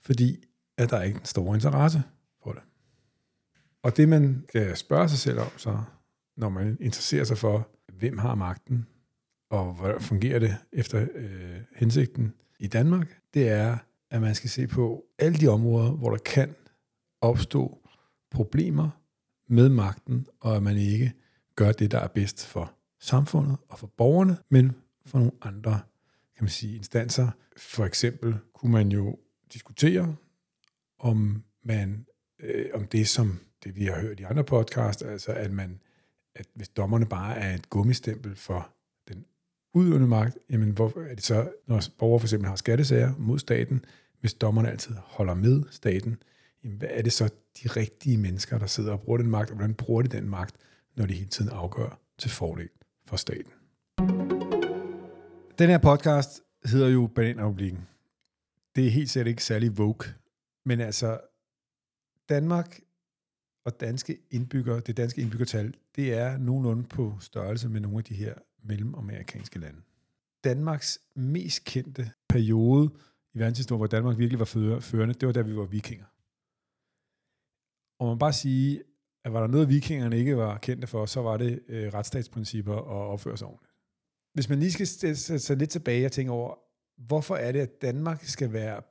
fordi 0.00 0.44
at 0.78 0.90
der 0.90 1.02
ikke 1.02 1.16
er 1.16 1.20
en 1.20 1.26
stor 1.26 1.54
interesse 1.54 2.02
for 2.42 2.52
det. 2.52 2.62
Og 3.82 3.96
det 3.96 4.08
man 4.08 4.46
kan 4.52 4.76
spørge 4.76 5.08
sig 5.08 5.18
selv 5.18 5.38
om, 5.38 5.48
så, 5.56 5.82
når 6.36 6.48
man 6.48 6.76
interesserer 6.80 7.24
sig 7.24 7.38
for, 7.38 7.68
hvem 7.92 8.18
har 8.18 8.34
magten, 8.34 8.86
og 9.50 9.74
hvordan 9.74 10.00
fungerer 10.00 10.38
det 10.38 10.56
efter 10.72 11.06
øh, 11.14 11.60
hensigten 11.76 12.34
i 12.58 12.66
Danmark, 12.66 13.20
det 13.34 13.48
er, 13.48 13.78
at 14.10 14.20
man 14.20 14.34
skal 14.34 14.50
se 14.50 14.66
på 14.66 15.04
alle 15.18 15.38
de 15.38 15.48
områder, 15.48 15.90
hvor 15.90 16.10
der 16.10 16.18
kan 16.18 16.54
opstå 17.20 17.78
problemer 18.30 18.90
med 19.48 19.68
magten, 19.68 20.26
og 20.40 20.56
at 20.56 20.62
man 20.62 20.76
ikke 20.76 21.12
gør 21.56 21.72
det, 21.72 21.90
der 21.90 21.98
er 21.98 22.08
bedst 22.08 22.46
for 22.46 22.72
samfundet 23.00 23.56
og 23.68 23.78
for 23.78 23.86
borgerne, 23.86 24.36
men 24.48 24.72
for 25.06 25.18
nogle 25.18 25.32
andre 25.42 25.80
kan 26.40 26.44
man 26.44 26.50
sige, 26.50 26.76
instanser. 26.76 27.30
For 27.56 27.84
eksempel 27.84 28.36
kunne 28.54 28.72
man 28.72 28.92
jo 28.92 29.18
diskutere, 29.52 30.16
om 30.98 31.44
man 31.62 32.06
øh, 32.38 32.66
om 32.74 32.86
det, 32.86 33.08
som 33.08 33.38
det 33.64 33.76
vi 33.76 33.84
har 33.84 34.00
hørt 34.00 34.20
i 34.20 34.22
andre 34.22 34.44
podcast, 34.44 35.02
altså 35.02 35.32
at 35.32 35.50
man, 35.50 35.80
at 36.34 36.46
hvis 36.54 36.68
dommerne 36.68 37.06
bare 37.06 37.36
er 37.38 37.54
et 37.54 37.70
gummistempel 37.70 38.36
for 38.36 38.70
den 39.08 39.24
udøvende 39.74 40.06
magt, 40.06 40.38
jamen 40.50 40.70
hvor 40.70 40.98
er 41.10 41.14
det 41.14 41.24
så, 41.24 41.52
når 41.66 41.82
borgere 41.98 42.20
for 42.20 42.26
eksempel 42.26 42.48
har 42.48 42.56
skattesager 42.56 43.14
mod 43.18 43.38
staten, 43.38 43.84
hvis 44.20 44.34
dommerne 44.34 44.70
altid 44.70 44.94
holder 45.04 45.34
med 45.34 45.62
staten, 45.70 46.22
jamen 46.64 46.78
hvad 46.78 46.88
er 46.92 47.02
det 47.02 47.12
så 47.12 47.24
de 47.62 47.68
rigtige 47.68 48.18
mennesker, 48.18 48.58
der 48.58 48.66
sidder 48.66 48.92
og 48.92 49.00
bruger 49.00 49.18
den 49.18 49.30
magt, 49.30 49.50
og 49.50 49.56
hvordan 49.56 49.74
bruger 49.74 50.02
de 50.02 50.08
den 50.08 50.28
magt, 50.28 50.54
når 50.96 51.06
de 51.06 51.14
hele 51.14 51.30
tiden 51.30 51.50
afgør 51.50 52.00
til 52.18 52.30
fordel 52.30 52.68
for 53.06 53.16
staten. 53.16 53.52
Den 55.60 55.70
her 55.70 55.78
podcast 55.78 56.42
hedder 56.64 56.88
jo 56.88 57.10
Bananrepublikken. 57.14 57.88
Det 58.76 58.86
er 58.86 58.90
helt 58.90 59.10
sikkert 59.10 59.28
ikke 59.28 59.44
særlig 59.44 59.78
vogue, 59.78 60.12
men 60.64 60.80
altså 60.80 61.20
Danmark 62.28 62.80
og 63.64 63.80
danske 63.80 64.18
indbyggere, 64.30 64.80
det 64.80 64.96
danske 64.96 65.20
indbyggertal, 65.20 65.74
det 65.96 66.14
er 66.14 66.38
nogenlunde 66.38 66.88
på 66.88 67.14
størrelse 67.20 67.68
med 67.68 67.80
nogle 67.80 67.98
af 67.98 68.04
de 68.04 68.14
her 68.14 68.34
mellemamerikanske 68.62 69.58
lande. 69.58 69.80
Danmarks 70.44 70.98
mest 71.14 71.64
kendte 71.64 72.10
periode 72.28 72.90
i 73.34 73.38
verdenshistorien, 73.38 73.80
hvor 73.80 73.86
Danmark 73.86 74.18
virkelig 74.18 74.38
var 74.38 74.80
førende, 74.80 75.14
det 75.14 75.26
var 75.26 75.32
da 75.32 75.40
vi 75.40 75.56
var 75.56 75.64
vikinger. 75.64 76.06
Og 77.98 78.06
man 78.06 78.18
bare 78.18 78.32
sige, 78.32 78.82
at 79.24 79.32
var 79.32 79.40
der 79.40 79.46
noget, 79.46 79.68
vikingerne 79.68 80.18
ikke 80.18 80.36
var 80.36 80.58
kendte 80.58 80.86
for, 80.86 81.06
så 81.06 81.22
var 81.22 81.36
det 81.36 81.62
øh, 81.68 81.94
retsstatsprincipper 81.94 82.74
og 82.74 83.08
opførselsordentligt. 83.08 83.69
Hvis 84.32 84.48
man 84.48 84.58
lige 84.58 84.72
skal 84.72 84.86
sætte 84.86 85.38
sig 85.38 85.56
lidt 85.56 85.70
tilbage 85.70 86.06
og 86.06 86.12
tænke 86.12 86.32
over, 86.32 86.54
hvorfor 86.96 87.36
er 87.36 87.52
det, 87.52 87.60
at 87.60 87.82
Danmark 87.82 88.24
skal 88.24 88.52
være 88.52 88.82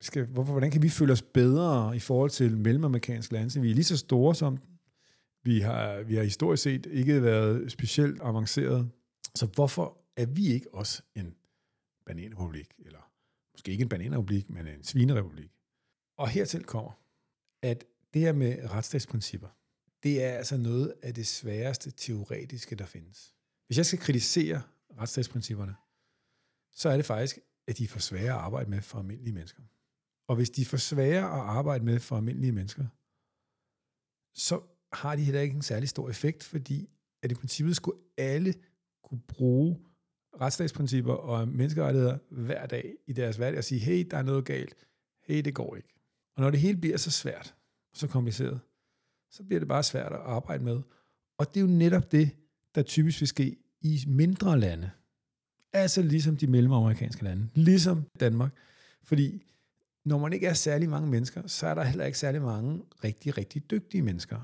skal, 0.00 0.26
hvorfor, 0.26 0.52
hvordan 0.52 0.70
kan 0.70 0.82
vi 0.82 0.88
føle 0.88 1.12
os 1.12 1.22
bedre 1.22 1.96
i 1.96 1.98
forhold 1.98 2.30
til 2.30 2.56
mellemamerikanske 2.56 3.32
lande? 3.34 3.60
Vi 3.60 3.70
er 3.70 3.74
lige 3.74 3.84
så 3.84 3.96
store 3.96 4.34
som 4.34 4.56
den. 4.56 4.78
Vi 5.42 5.60
har, 5.60 6.02
vi 6.02 6.14
har 6.14 6.22
historisk 6.22 6.62
set 6.62 6.86
ikke 6.86 7.22
været 7.22 7.72
specielt 7.72 8.20
avanceret. 8.22 8.90
Så 9.34 9.46
hvorfor 9.46 9.98
er 10.16 10.26
vi 10.26 10.46
ikke 10.46 10.74
også 10.74 11.02
en 11.14 11.34
bananrepublik? 12.06 12.74
Eller 12.78 13.12
måske 13.54 13.72
ikke 13.72 13.82
en 13.82 13.88
bananrepublik, 13.88 14.50
men 14.50 14.66
en 14.66 14.84
svinerepublik. 14.84 15.50
Og 16.16 16.28
hertil 16.28 16.64
kommer, 16.64 16.92
at 17.62 17.84
det 18.14 18.22
her 18.22 18.32
med 18.32 18.70
retsstatsprincipper, 18.70 19.48
det 20.02 20.24
er 20.24 20.30
altså 20.30 20.56
noget 20.56 20.94
af 21.02 21.14
det 21.14 21.26
sværeste 21.26 21.90
teoretiske, 21.90 22.76
der 22.76 22.86
findes. 22.86 23.34
Hvis 23.70 23.78
jeg 23.78 23.86
skal 23.86 23.98
kritisere 23.98 24.62
retsstatsprincipperne, 24.98 25.74
så 26.72 26.88
er 26.88 26.96
det 26.96 27.06
faktisk, 27.06 27.38
at 27.68 27.78
de 27.78 27.84
er 27.84 27.88
for 27.88 27.98
svære 27.98 28.32
at 28.32 28.40
arbejde 28.40 28.70
med 28.70 28.80
for 28.80 28.98
almindelige 28.98 29.34
mennesker. 29.34 29.62
Og 30.28 30.36
hvis 30.36 30.50
de 30.50 30.60
er 30.60 30.66
for 30.66 30.76
svære 30.76 31.24
at 31.24 31.40
arbejde 31.58 31.84
med 31.84 32.00
for 32.00 32.16
almindelige 32.16 32.52
mennesker, 32.52 32.86
så 34.34 34.60
har 34.92 35.16
de 35.16 35.24
heller 35.24 35.40
ikke 35.40 35.56
en 35.56 35.62
særlig 35.62 35.88
stor 35.88 36.10
effekt, 36.10 36.42
fordi 36.42 36.88
at 37.22 37.32
i 37.32 37.34
princippet 37.34 37.76
skulle 37.76 38.00
alle 38.18 38.54
kunne 39.04 39.20
bruge 39.28 39.80
retsstatsprincipper 40.40 41.14
og 41.14 41.48
menneskerettigheder 41.48 42.18
hver 42.30 42.66
dag 42.66 42.94
i 43.06 43.12
deres 43.12 43.36
hverdag 43.36 43.58
og 43.58 43.64
sige, 43.64 43.80
hey, 43.80 44.06
der 44.10 44.16
er 44.16 44.22
noget 44.22 44.44
galt. 44.44 44.74
Hey, 45.22 45.44
det 45.44 45.54
går 45.54 45.76
ikke. 45.76 45.94
Og 46.36 46.42
når 46.42 46.50
det 46.50 46.60
hele 46.60 46.80
bliver 46.80 46.96
så 46.96 47.10
svært, 47.10 47.54
så 47.94 48.08
kompliceret, 48.08 48.60
så 49.30 49.44
bliver 49.44 49.58
det 49.58 49.68
bare 49.68 49.82
svært 49.82 50.12
at 50.12 50.20
arbejde 50.20 50.64
med. 50.64 50.82
Og 51.38 51.54
det 51.54 51.56
er 51.56 51.60
jo 51.60 51.66
netop 51.66 52.12
det, 52.12 52.39
der 52.74 52.82
typisk 52.82 53.20
vil 53.20 53.28
ske 53.28 53.56
i 53.80 54.04
mindre 54.06 54.60
lande. 54.60 54.90
Altså 55.72 56.02
ligesom 56.02 56.36
de 56.36 56.46
mellemamerikanske 56.46 57.24
lande, 57.24 57.48
ligesom 57.54 58.04
Danmark. 58.20 58.52
Fordi 59.02 59.42
når 60.04 60.18
man 60.18 60.32
ikke 60.32 60.46
er 60.46 60.54
særlig 60.54 60.88
mange 60.88 61.08
mennesker, 61.08 61.46
så 61.46 61.66
er 61.66 61.74
der 61.74 61.84
heller 61.84 62.04
ikke 62.04 62.18
særlig 62.18 62.42
mange 62.42 62.82
rigtig, 63.04 63.38
rigtig 63.38 63.70
dygtige 63.70 64.02
mennesker. 64.02 64.40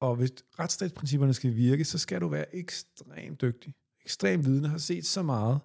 Og 0.00 0.16
hvis 0.16 0.30
retsstatsprincipperne 0.58 1.34
skal 1.34 1.56
virke, 1.56 1.84
så 1.84 1.98
skal 1.98 2.20
du 2.20 2.28
være 2.28 2.54
ekstremt 2.56 3.40
dygtig, 3.40 3.74
ekstremt 4.04 4.44
vidende, 4.44 4.68
har 4.68 4.78
set 4.78 5.06
så 5.06 5.22
meget, 5.22 5.60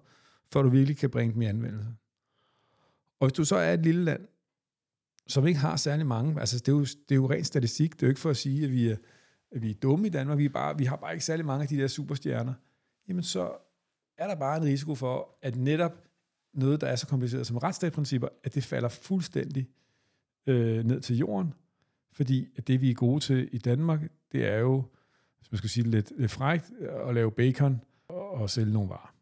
for 0.52 0.62
du 0.62 0.68
virkelig 0.68 0.96
kan 0.96 1.10
bringe 1.10 1.34
dem 1.34 1.42
i 1.42 1.46
anvendelse. 1.46 1.90
Og 3.20 3.26
hvis 3.26 3.32
du 3.32 3.44
så 3.44 3.56
er 3.56 3.74
et 3.74 3.82
lille 3.82 4.04
land, 4.04 4.28
som 5.26 5.46
ikke 5.46 5.60
har 5.60 5.76
særlig 5.76 6.06
mange, 6.06 6.40
altså 6.40 6.58
det 6.58 6.68
er 6.68 6.72
jo, 6.72 6.80
det 6.80 7.10
er 7.10 7.14
jo 7.14 7.30
ren 7.30 7.44
statistik, 7.44 7.94
det 7.94 8.02
er 8.02 8.06
jo 8.06 8.10
ikke 8.10 8.20
for 8.20 8.30
at 8.30 8.36
sige, 8.36 8.64
at 8.64 8.70
vi 8.70 8.88
er, 8.88 8.96
at 9.52 9.62
vi 9.62 9.70
er 9.70 9.74
dumme 9.74 10.06
i 10.06 10.10
Danmark, 10.10 10.38
vi, 10.38 10.44
er 10.44 10.48
bare, 10.48 10.78
vi 10.78 10.84
har 10.84 10.96
bare 10.96 11.12
ikke 11.12 11.24
særlig 11.24 11.46
mange 11.46 11.62
af 11.62 11.68
de 11.68 11.76
der 11.76 11.88
superstjerner, 11.88 12.54
jamen 13.08 13.22
så 13.22 13.52
er 14.18 14.26
der 14.26 14.34
bare 14.34 14.56
en 14.56 14.64
risiko 14.64 14.94
for, 14.94 15.38
at 15.42 15.56
netop 15.56 15.92
noget, 16.54 16.80
der 16.80 16.86
er 16.86 16.96
så 16.96 17.06
kompliceret 17.06 17.46
som 17.46 17.56
retsstatsprincipper, 17.56 18.28
at 18.44 18.54
det 18.54 18.64
falder 18.64 18.88
fuldstændig 18.88 19.68
øh, 20.46 20.84
ned 20.84 21.00
til 21.00 21.16
jorden, 21.16 21.54
fordi 22.12 22.48
at 22.56 22.66
det, 22.66 22.80
vi 22.80 22.90
er 22.90 22.94
gode 22.94 23.20
til 23.20 23.48
i 23.52 23.58
Danmark, 23.58 24.00
det 24.32 24.46
er 24.46 24.58
jo, 24.58 24.84
hvis 25.38 25.52
man 25.52 25.58
skal 25.58 25.70
sige 25.70 25.84
det 25.84 25.90
lidt, 25.92 26.12
lidt 26.16 26.30
frægt, 26.30 26.72
at 27.08 27.14
lave 27.14 27.32
bacon 27.32 27.80
og, 28.08 28.30
og 28.30 28.50
sælge 28.50 28.72
nogle 28.72 28.88
varer. 28.88 29.14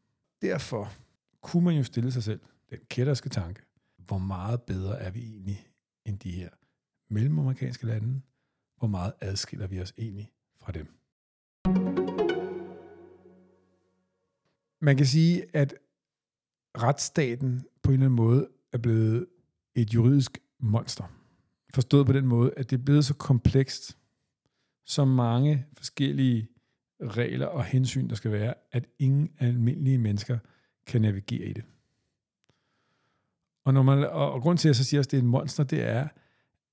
Derfor 0.42 0.92
kunne 1.42 1.64
man 1.64 1.76
jo 1.76 1.84
stille 1.84 2.12
sig 2.12 2.22
selv 2.22 2.40
den 2.70 2.78
kætterske 2.88 3.28
tanke, 3.28 3.62
hvor 3.98 4.18
meget 4.18 4.62
bedre 4.62 5.00
er 5.00 5.10
vi 5.10 5.20
egentlig 5.20 5.66
end 6.04 6.18
de 6.18 6.30
her 6.30 6.48
mellemamerikanske 7.10 7.86
lande? 7.86 8.20
Hvor 8.78 8.88
meget 8.88 9.12
adskiller 9.20 9.66
vi 9.66 9.80
os 9.80 9.94
egentlig 9.98 10.32
fra 10.56 10.72
dem? 10.72 10.86
Man 14.80 14.96
kan 14.96 15.06
sige, 15.06 15.56
at 15.56 15.74
retsstaten 16.78 17.64
på 17.82 17.90
en 17.90 17.92
eller 17.92 18.06
anden 18.06 18.16
måde 18.16 18.48
er 18.72 18.78
blevet 18.78 19.26
et 19.74 19.94
juridisk 19.94 20.38
monster. 20.58 21.04
Forstået 21.74 22.06
på 22.06 22.12
den 22.12 22.26
måde, 22.26 22.52
at 22.56 22.70
det 22.70 22.78
er 22.78 22.84
blevet 22.84 23.04
så 23.04 23.14
komplekst, 23.14 23.98
så 24.84 25.04
mange 25.04 25.66
forskellige 25.72 26.48
regler 27.02 27.46
og 27.46 27.64
hensyn, 27.64 28.08
der 28.08 28.14
skal 28.14 28.32
være, 28.32 28.54
at 28.72 28.86
ingen 28.98 29.30
almindelige 29.38 29.98
mennesker 29.98 30.38
kan 30.86 31.02
navigere 31.02 31.44
i 31.44 31.52
det. 31.52 31.64
Og, 33.64 33.74
når 33.74 33.82
man, 33.82 34.04
og, 34.04 34.32
og 34.32 34.42
grund 34.42 34.58
til, 34.58 34.68
at 34.68 34.70
jeg 34.70 34.76
så 34.76 34.84
siger, 34.84 35.00
at 35.00 35.10
det 35.10 35.16
er 35.16 35.22
et 35.22 35.28
monster, 35.28 35.64
det 35.64 35.82
er, 35.82 36.08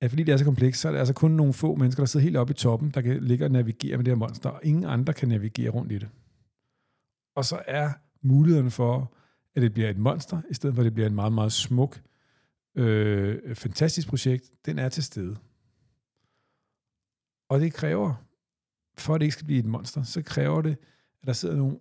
at 0.01 0.09
fordi 0.09 0.23
det 0.23 0.33
er 0.33 0.37
så 0.37 0.45
komplekst, 0.45 0.81
så 0.81 0.87
er 0.87 0.91
det 0.91 0.99
altså 0.99 1.13
kun 1.13 1.31
nogle 1.31 1.53
få 1.53 1.75
mennesker, 1.75 2.01
der 2.01 2.07
sidder 2.07 2.23
helt 2.23 2.37
oppe 2.37 2.51
i 2.51 2.53
toppen, 2.53 2.91
der 2.91 3.01
kan 3.01 3.23
ligge 3.23 3.45
og 3.45 3.51
navigere 3.51 3.97
med 3.97 4.05
det 4.05 4.11
her 4.11 4.17
monster, 4.17 4.49
og 4.49 4.59
ingen 4.63 4.85
andre 4.85 5.13
kan 5.13 5.29
navigere 5.29 5.69
rundt 5.69 5.91
i 5.91 5.97
det. 5.97 6.09
Og 7.35 7.45
så 7.45 7.61
er 7.67 7.91
mulighederne 8.21 8.71
for, 8.71 9.13
at 9.55 9.61
det 9.61 9.73
bliver 9.73 9.89
et 9.89 9.97
monster, 9.97 10.41
i 10.49 10.53
stedet 10.53 10.75
for 10.75 10.81
at 10.81 10.85
det 10.85 10.93
bliver 10.93 11.07
en 11.07 11.15
meget, 11.15 11.33
meget 11.33 11.51
smuk, 11.51 12.01
øh, 12.75 13.55
fantastisk 13.55 14.07
projekt, 14.07 14.51
den 14.65 14.79
er 14.79 14.89
til 14.89 15.03
stede. 15.03 15.37
Og 17.49 17.59
det 17.59 17.73
kræver, 17.73 18.13
for 18.97 19.15
at 19.15 19.21
det 19.21 19.25
ikke 19.25 19.33
skal 19.33 19.45
blive 19.45 19.59
et 19.59 19.65
monster, 19.65 20.03
så 20.03 20.21
kræver 20.21 20.61
det, 20.61 20.77
at 21.21 21.27
der 21.27 21.33
sidder 21.33 21.55
nogle 21.55 21.79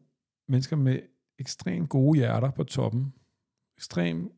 mennesker 0.48 0.76
med 0.76 1.00
ekstremt 1.38 1.88
gode 1.88 2.18
hjerter 2.18 2.50
på 2.50 2.64
toppen, 2.64 3.14
ekstremt 3.76 4.32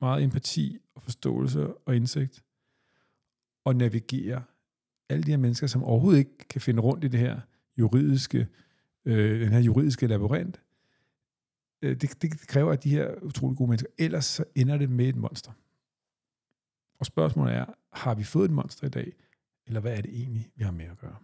meget 0.00 0.24
empati 0.24 0.78
og 0.94 1.02
forståelse 1.02 1.74
og 1.74 1.96
indsigt, 1.96 2.44
og 3.64 3.76
navigere 3.76 4.42
alle 5.08 5.22
de 5.22 5.30
her 5.30 5.38
mennesker, 5.38 5.66
som 5.66 5.84
overhovedet 5.84 6.18
ikke 6.18 6.38
kan 6.50 6.60
finde 6.60 6.82
rundt 6.82 7.04
i 7.04 7.08
det 7.08 7.20
her 7.20 7.40
juridiske, 7.78 8.48
øh, 9.04 9.40
den 9.40 9.52
her 9.52 9.60
juridiske 9.60 10.06
labyrint, 10.06 10.60
øh, 11.82 11.96
det, 11.96 12.22
det 12.22 12.46
kræver, 12.46 12.72
at 12.72 12.84
de 12.84 12.90
her 12.90 13.14
utrolig 13.22 13.58
gode 13.58 13.68
mennesker, 13.68 13.90
ellers 13.98 14.24
så 14.24 14.44
ender 14.54 14.78
det 14.78 14.90
med 14.90 15.08
et 15.08 15.16
monster. 15.16 15.52
Og 16.98 17.06
spørgsmålet 17.06 17.54
er, 17.54 17.64
har 17.92 18.14
vi 18.14 18.24
fået 18.24 18.44
et 18.44 18.50
monster 18.50 18.86
i 18.86 18.90
dag, 18.90 19.12
eller 19.66 19.80
hvad 19.80 19.96
er 19.96 20.00
det 20.00 20.10
egentlig, 20.10 20.50
vi 20.56 20.64
har 20.64 20.72
med 20.72 20.84
at 20.84 20.98
gøre? 20.98 21.16